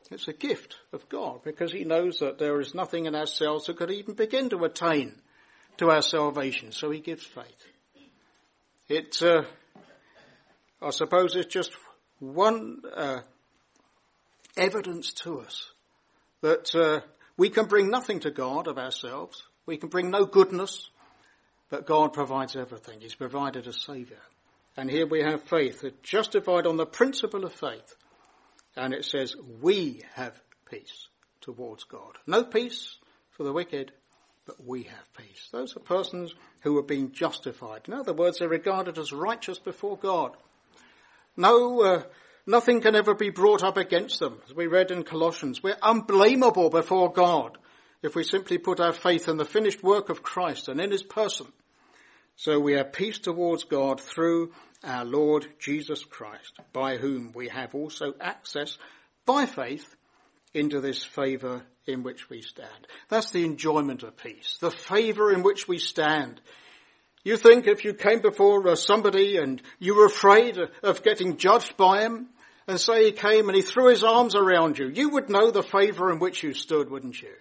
It's 0.09 0.27
a 0.27 0.33
gift 0.33 0.77
of 0.93 1.07
God 1.09 1.43
because 1.43 1.71
he 1.71 1.83
knows 1.83 2.19
that 2.19 2.39
there 2.39 2.59
is 2.59 2.73
nothing 2.73 3.05
in 3.05 3.15
ourselves 3.15 3.65
that 3.65 3.77
could 3.77 3.91
even 3.91 4.15
begin 4.15 4.49
to 4.49 4.63
attain 4.63 5.13
to 5.77 5.89
our 5.89 6.01
salvation. 6.01 6.71
So 6.71 6.89
he 6.89 7.01
gives 7.01 7.23
faith. 7.23 7.65
It, 8.87 9.21
uh, 9.21 9.43
I 10.81 10.91
suppose 10.91 11.35
it's 11.35 11.53
just 11.53 11.71
one 12.19 12.81
uh, 12.95 13.19
evidence 14.55 15.11
to 15.13 15.41
us 15.41 15.71
that 16.41 16.73
uh, 16.73 17.01
we 17.37 17.49
can 17.49 17.65
bring 17.65 17.89
nothing 17.89 18.19
to 18.21 18.31
God 18.31 18.67
of 18.67 18.77
ourselves. 18.77 19.43
We 19.65 19.77
can 19.77 19.89
bring 19.89 20.09
no 20.09 20.25
goodness, 20.25 20.89
but 21.69 21.85
God 21.85 22.13
provides 22.13 22.55
everything. 22.55 22.99
He's 23.01 23.15
provided 23.15 23.67
a 23.67 23.73
Saviour. 23.73 24.19
And 24.75 24.89
here 24.89 25.07
we 25.07 25.21
have 25.21 25.43
faith, 25.43 25.83
justified 26.03 26.67
on 26.67 26.77
the 26.77 26.85
principle 26.85 27.45
of 27.45 27.53
faith. 27.53 27.95
And 28.75 28.93
it 28.93 29.05
says, 29.05 29.35
we 29.61 30.03
have 30.13 30.39
peace 30.69 31.07
towards 31.41 31.83
God. 31.83 32.17
No 32.27 32.43
peace 32.43 32.97
for 33.31 33.43
the 33.43 33.53
wicked, 33.53 33.91
but 34.45 34.63
we 34.63 34.83
have 34.83 35.13
peace. 35.17 35.49
Those 35.51 35.75
are 35.75 35.81
persons 35.81 36.35
who 36.61 36.77
are 36.77 36.83
being 36.83 37.11
justified. 37.11 37.81
In 37.87 37.93
other 37.93 38.13
words, 38.13 38.39
they're 38.39 38.47
regarded 38.47 38.97
as 38.97 39.11
righteous 39.11 39.59
before 39.59 39.97
God. 39.97 40.37
No 41.35 41.81
uh, 41.81 42.03
Nothing 42.49 42.79
can 42.79 42.95
ever 42.95 43.13
be 43.13 43.29
brought 43.29 43.61
up 43.61 43.75
against 43.75 44.19
them. 44.19 44.39
As 44.47 44.55
we 44.55 44.67
read 44.67 44.89
in 44.89 45.03
Colossians, 45.03 45.61
we're 45.61 45.77
unblameable 45.83 46.69
before 46.69 47.11
God 47.11 47.57
if 48.01 48.15
we 48.15 48.23
simply 48.23 48.57
put 48.57 48.79
our 48.79 48.93
faith 48.93 49.27
in 49.27 49.35
the 49.35 49.43
finished 49.43 49.83
work 49.83 50.07
of 50.07 50.23
Christ 50.23 50.69
and 50.69 50.79
in 50.79 50.91
his 50.91 51.03
person. 51.03 51.47
So 52.37 52.57
we 52.57 52.73
have 52.73 52.93
peace 52.93 53.19
towards 53.19 53.65
God 53.65 53.99
through 53.99 54.53
our 54.81 55.03
Lord 55.03 55.45
Jesus 55.59 56.05
Christ, 56.05 56.53
by 56.71 56.95
whom 56.95 57.33
we 57.35 57.49
have 57.49 57.75
also 57.75 58.13
access 58.21 58.77
by 59.25 59.45
faith 59.45 59.95
into 60.53 60.79
this 60.79 61.03
favour 61.03 61.63
in 61.85 62.01
which 62.03 62.29
we 62.29 62.41
stand. 62.41 62.87
That's 63.09 63.31
the 63.31 63.43
enjoyment 63.43 64.03
of 64.03 64.15
peace, 64.15 64.57
the 64.61 64.71
favour 64.71 65.33
in 65.33 65.43
which 65.43 65.67
we 65.67 65.79
stand 65.79 66.39
you 67.27 67.35
think 67.35 67.67
if 67.67 67.83
you 67.83 67.93
came 67.93 68.21
before 68.21 68.65
uh, 68.69 68.75
somebody 68.75 69.35
and 69.35 69.61
you 69.79 69.95
were 69.95 70.05
afraid 70.05 70.57
of 70.81 71.03
getting 71.03 71.35
judged 71.35 71.75
by 71.75 72.03
him, 72.03 72.29
and 72.67 72.79
say 72.79 73.05
he 73.05 73.11
came 73.11 73.47
and 73.47 73.55
he 73.55 73.61
threw 73.61 73.89
his 73.89 74.03
arms 74.03 74.35
around 74.35 74.77
you, 74.77 74.89
you 74.89 75.09
would 75.09 75.29
know 75.29 75.51
the 75.51 75.63
favour 75.63 76.11
in 76.11 76.19
which 76.19 76.43
you 76.43 76.53
stood, 76.53 76.89
wouldn't 76.89 77.21
you? 77.21 77.33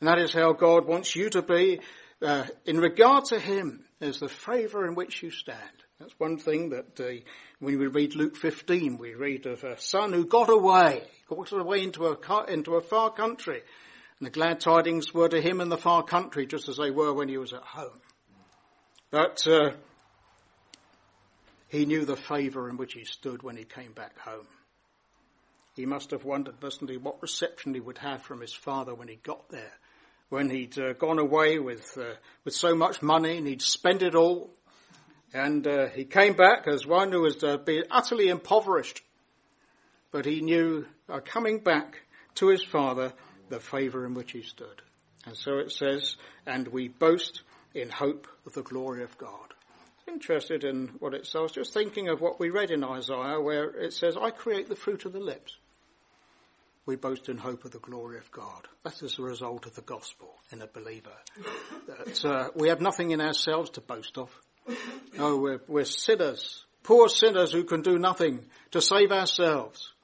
And 0.00 0.08
that 0.08 0.18
is 0.18 0.32
how 0.32 0.52
God 0.52 0.86
wants 0.86 1.16
you 1.16 1.30
to 1.30 1.42
be 1.42 1.80
uh, 2.22 2.44
in 2.64 2.78
regard 2.78 3.26
to 3.26 3.38
him 3.38 3.84
as 4.00 4.20
the 4.20 4.28
favour 4.28 4.86
in 4.86 4.94
which 4.94 5.22
you 5.22 5.30
stand. 5.30 5.58
That's 5.98 6.18
one 6.18 6.38
thing 6.38 6.70
that 6.70 7.00
uh, 7.00 7.20
when 7.60 7.78
we 7.78 7.86
read 7.86 8.14
Luke 8.14 8.36
15, 8.36 8.98
we 8.98 9.14
read 9.14 9.46
of 9.46 9.64
a 9.64 9.78
son 9.78 10.12
who 10.12 10.26
got 10.26 10.50
away, 10.50 11.02
got 11.28 11.52
away 11.52 11.82
into 11.82 12.06
a, 12.06 12.44
into 12.46 12.74
a 12.74 12.80
far 12.80 13.10
country. 13.10 13.62
And 14.18 14.26
the 14.26 14.30
glad 14.30 14.60
tidings 14.60 15.14
were 15.14 15.28
to 15.28 15.40
him 15.40 15.60
in 15.60 15.68
the 15.68 15.78
far 15.78 16.02
country 16.02 16.46
just 16.46 16.68
as 16.68 16.76
they 16.76 16.90
were 16.90 17.12
when 17.12 17.28
he 17.28 17.38
was 17.38 17.52
at 17.52 17.62
home. 17.62 18.00
But 19.10 19.46
uh, 19.46 19.70
he 21.74 21.86
knew 21.86 22.04
the 22.04 22.16
favour 22.16 22.68
in 22.68 22.76
which 22.76 22.92
he 22.92 23.04
stood 23.04 23.42
when 23.42 23.56
he 23.56 23.64
came 23.64 23.92
back 23.92 24.16
home. 24.20 24.46
He 25.74 25.86
must 25.86 26.12
have 26.12 26.24
wondered, 26.24 26.54
he, 26.88 26.96
what 26.98 27.20
reception 27.20 27.74
he 27.74 27.80
would 27.80 27.98
have 27.98 28.22
from 28.22 28.40
his 28.40 28.52
father 28.52 28.94
when 28.94 29.08
he 29.08 29.16
got 29.16 29.48
there, 29.48 29.72
when 30.28 30.50
he'd 30.50 30.78
uh, 30.78 30.92
gone 30.92 31.18
away 31.18 31.58
with 31.58 31.98
uh, 31.98 32.14
with 32.44 32.54
so 32.54 32.76
much 32.76 33.02
money 33.02 33.38
and 33.38 33.46
he'd 33.48 33.60
spent 33.60 34.02
it 34.02 34.14
all, 34.14 34.50
and 35.32 35.66
uh, 35.66 35.88
he 35.88 36.04
came 36.04 36.34
back 36.34 36.68
as 36.68 36.86
one 36.86 37.10
who 37.10 37.22
was 37.22 37.42
uh, 37.42 37.58
utterly 37.90 38.28
impoverished. 38.28 39.02
But 40.12 40.26
he 40.26 40.42
knew, 40.42 40.86
coming 41.24 41.58
back 41.58 42.02
to 42.36 42.50
his 42.50 42.62
father, 42.62 43.12
the 43.48 43.58
favour 43.58 44.06
in 44.06 44.14
which 44.14 44.30
he 44.30 44.42
stood. 44.42 44.80
And 45.26 45.36
so 45.36 45.58
it 45.58 45.72
says, 45.72 46.16
and 46.46 46.68
we 46.68 46.86
boast 46.86 47.42
in 47.74 47.90
hope 47.90 48.28
of 48.46 48.52
the 48.52 48.62
glory 48.62 49.02
of 49.02 49.18
God 49.18 49.53
interested 50.08 50.64
in 50.64 50.88
what 50.98 51.14
it 51.14 51.26
says. 51.26 51.52
Just 51.52 51.72
thinking 51.72 52.08
of 52.08 52.20
what 52.20 52.38
we 52.38 52.50
read 52.50 52.70
in 52.70 52.84
Isaiah 52.84 53.40
where 53.40 53.70
it 53.70 53.92
says, 53.92 54.16
I 54.16 54.30
create 54.30 54.68
the 54.68 54.76
fruit 54.76 55.04
of 55.04 55.12
the 55.12 55.20
lips. 55.20 55.56
We 56.86 56.96
boast 56.96 57.30
in 57.30 57.38
hope 57.38 57.64
of 57.64 57.70
the 57.70 57.78
glory 57.78 58.18
of 58.18 58.30
God. 58.30 58.68
That 58.82 59.02
is 59.02 59.16
the 59.16 59.22
result 59.22 59.64
of 59.64 59.74
the 59.74 59.80
gospel 59.82 60.34
in 60.52 60.60
a 60.60 60.66
believer. 60.66 61.16
That 61.86 62.24
uh, 62.24 62.50
we 62.54 62.68
have 62.68 62.82
nothing 62.82 63.10
in 63.10 63.22
ourselves 63.22 63.70
to 63.70 63.80
boast 63.80 64.18
of. 64.18 64.30
No, 65.16 65.38
we're, 65.38 65.60
we're 65.66 65.84
sinners, 65.84 66.64
poor 66.82 67.08
sinners 67.08 67.52
who 67.52 67.64
can 67.64 67.80
do 67.80 67.98
nothing 67.98 68.44
to 68.72 68.82
save 68.82 69.12
ourselves. 69.12 69.94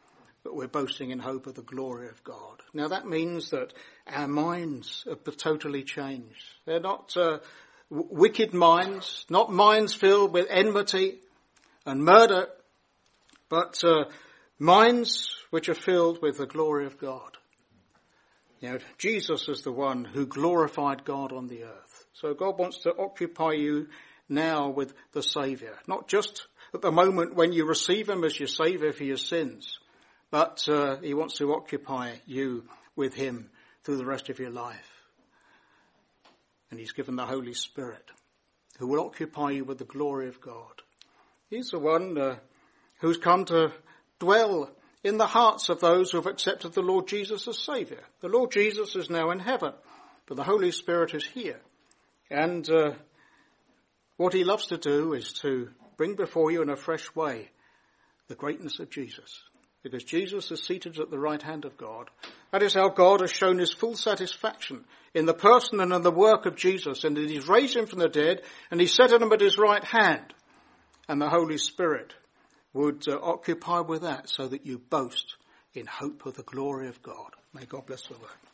But 0.42 0.54
we're 0.54 0.68
boasting 0.68 1.10
in 1.10 1.18
hope 1.18 1.46
of 1.46 1.54
the 1.54 1.62
glory 1.62 2.08
of 2.08 2.24
God. 2.24 2.62
Now 2.72 2.88
that 2.88 3.06
means 3.06 3.50
that 3.50 3.74
our 4.06 4.28
minds 4.28 5.04
are 5.06 5.16
totally 5.16 5.82
changed. 5.82 6.42
They're 6.64 6.80
not 6.80 7.14
uh, 7.14 7.40
wicked 7.90 8.55
minds, 8.55 9.26
not 9.29 9.53
minds 9.53 9.92
filled 9.94 10.33
with 10.33 10.46
enmity 10.48 11.18
and 11.85 12.05
murder, 12.05 12.48
but 13.48 13.83
uh, 13.85 14.05
minds 14.59 15.35
which 15.50 15.68
are 15.68 15.74
filled 15.74 16.22
with 16.22 16.38
the 16.38 16.46
glory 16.46 16.87
of 16.87 16.98
God. 16.98 17.37
You 18.61 18.72
know, 18.72 18.79
Jesus 18.98 19.48
is 19.48 19.62
the 19.62 19.72
one 19.72 20.05
who 20.05 20.26
glorified 20.26 21.05
God 21.05 21.33
on 21.33 21.48
the 21.48 21.64
earth. 21.64 22.05
So 22.12 22.35
God 22.35 22.59
wants 22.59 22.79
to 22.83 22.94
occupy 22.96 23.53
you 23.53 23.88
now 24.29 24.68
with 24.68 24.94
the 25.12 25.22
Saviour, 25.22 25.76
not 25.88 26.07
just 26.07 26.46
at 26.72 26.83
the 26.83 26.92
moment 26.92 27.35
when 27.35 27.53
you 27.53 27.64
receive 27.64 28.09
Him 28.09 28.22
as 28.22 28.38
your 28.38 28.46
Saviour 28.46 28.92
for 28.92 29.05
your 29.05 29.16
sins, 29.16 29.79
but 30.31 30.68
uh, 30.68 30.98
He 30.98 31.14
wants 31.14 31.38
to 31.38 31.55
occupy 31.55 32.12
you 32.26 32.64
with 32.94 33.14
Him 33.14 33.50
through 33.83 33.96
the 33.96 34.07
rest 34.07 34.29
of 34.29 34.38
your 34.38 34.50
life 34.50 34.99
and 36.71 36.79
he's 36.79 36.93
given 36.93 37.16
the 37.16 37.27
Holy 37.27 37.55
Spirit 37.55 38.11
who 38.79 38.87
will 38.87 39.01
occupy 39.01 39.51
you 39.51 39.64
with 39.64 39.79
the 39.79 39.85
glory 39.85 40.29
of 40.29 40.41
God. 40.41 40.83
He's 41.51 41.71
the 41.71 41.79
one 41.79 42.16
uh, 42.16 42.37
who's 43.01 43.18
come 43.18 43.45
to 43.47 43.73
dwell 44.18 44.71
in 45.05 45.18
the 45.18 45.27
hearts 45.27 45.68
of 45.68 45.81
those 45.81 46.11
who 46.11 46.18
have 46.18 46.27
accepted 46.27 46.73
the 46.73 46.83
Lord 46.83 47.07
Jesus 47.07 47.47
as 47.49 47.59
Saviour. 47.59 48.01
The 48.21 48.29
Lord 48.29 48.53
Jesus 48.53 48.97
is 48.97 49.11
now 49.11 49.31
in 49.31 49.41
heaven, 49.41 49.73
but 50.27 50.37
the 50.37 50.45
Holy 50.45 50.71
Spirit 50.71 51.14
is 51.14 51.27
here. 51.27 51.61
And 52.31 52.68
uh, 52.71 52.93
what 54.16 54.33
he 54.33 54.45
loves 54.45 54.68
to 54.68 54.79
do 54.79 55.12
is 55.12 55.33
to 55.43 55.71
bring 55.97 56.14
before 56.14 56.51
you 56.51 56.62
in 56.62 56.71
a 56.71 56.77
fresh 56.77 57.14
way 57.14 57.51
the 58.29 58.35
greatness 58.35 58.79
of 58.79 58.91
Jesus 58.91 59.43
because 59.83 60.05
Jesus 60.05 60.51
is 60.51 60.62
seated 60.62 60.99
at 60.99 61.11
the 61.11 61.18
right 61.18 61.41
hand 61.41 61.64
of 61.64 61.76
God. 61.76 62.11
That 62.53 62.62
is 62.62 62.74
how 62.74 62.89
God 62.89 63.20
has 63.20 63.31
shown 63.31 63.59
his 63.59 63.72
full 63.72 63.97
satisfaction 63.97 64.85
in 65.14 65.26
the 65.26 65.35
person 65.35 65.81
and 65.81 65.93
in 65.93 66.03
the 66.03 66.11
work 66.11 66.47
of 66.47 66.57
Jesus, 66.57 67.05
and 67.05 67.16
that 67.16 67.31
he's 67.31 67.49
raised 67.49 67.76
him 67.76 67.87
from 67.87 67.99
the 67.99 68.09
dead, 68.09 68.43
and 68.70 68.81
he's 68.81 68.95
set 68.95 69.12
him 69.12 69.33
at 69.33 69.41
his 69.41 69.59
right 69.59 69.85
hand. 69.85 70.35
And 71.09 71.20
the 71.20 71.28
Holy 71.28 71.59
Spirit 71.59 72.14
would 72.72 73.09
uh, 73.09 73.18
occupy 73.20 73.81
with 73.81 74.03
that 74.03 74.28
so 74.28 74.47
that 74.47 74.66
you 74.66 74.78
boast 74.78 75.37
in 75.74 75.87
hope 75.87 76.26
of 76.26 76.35
the 76.35 76.43
glory 76.43 76.89
of 76.89 77.03
God. 77.03 77.33
May 77.53 77.64
God 77.64 77.87
bless 77.87 78.07
the 78.07 78.14
word. 78.14 78.49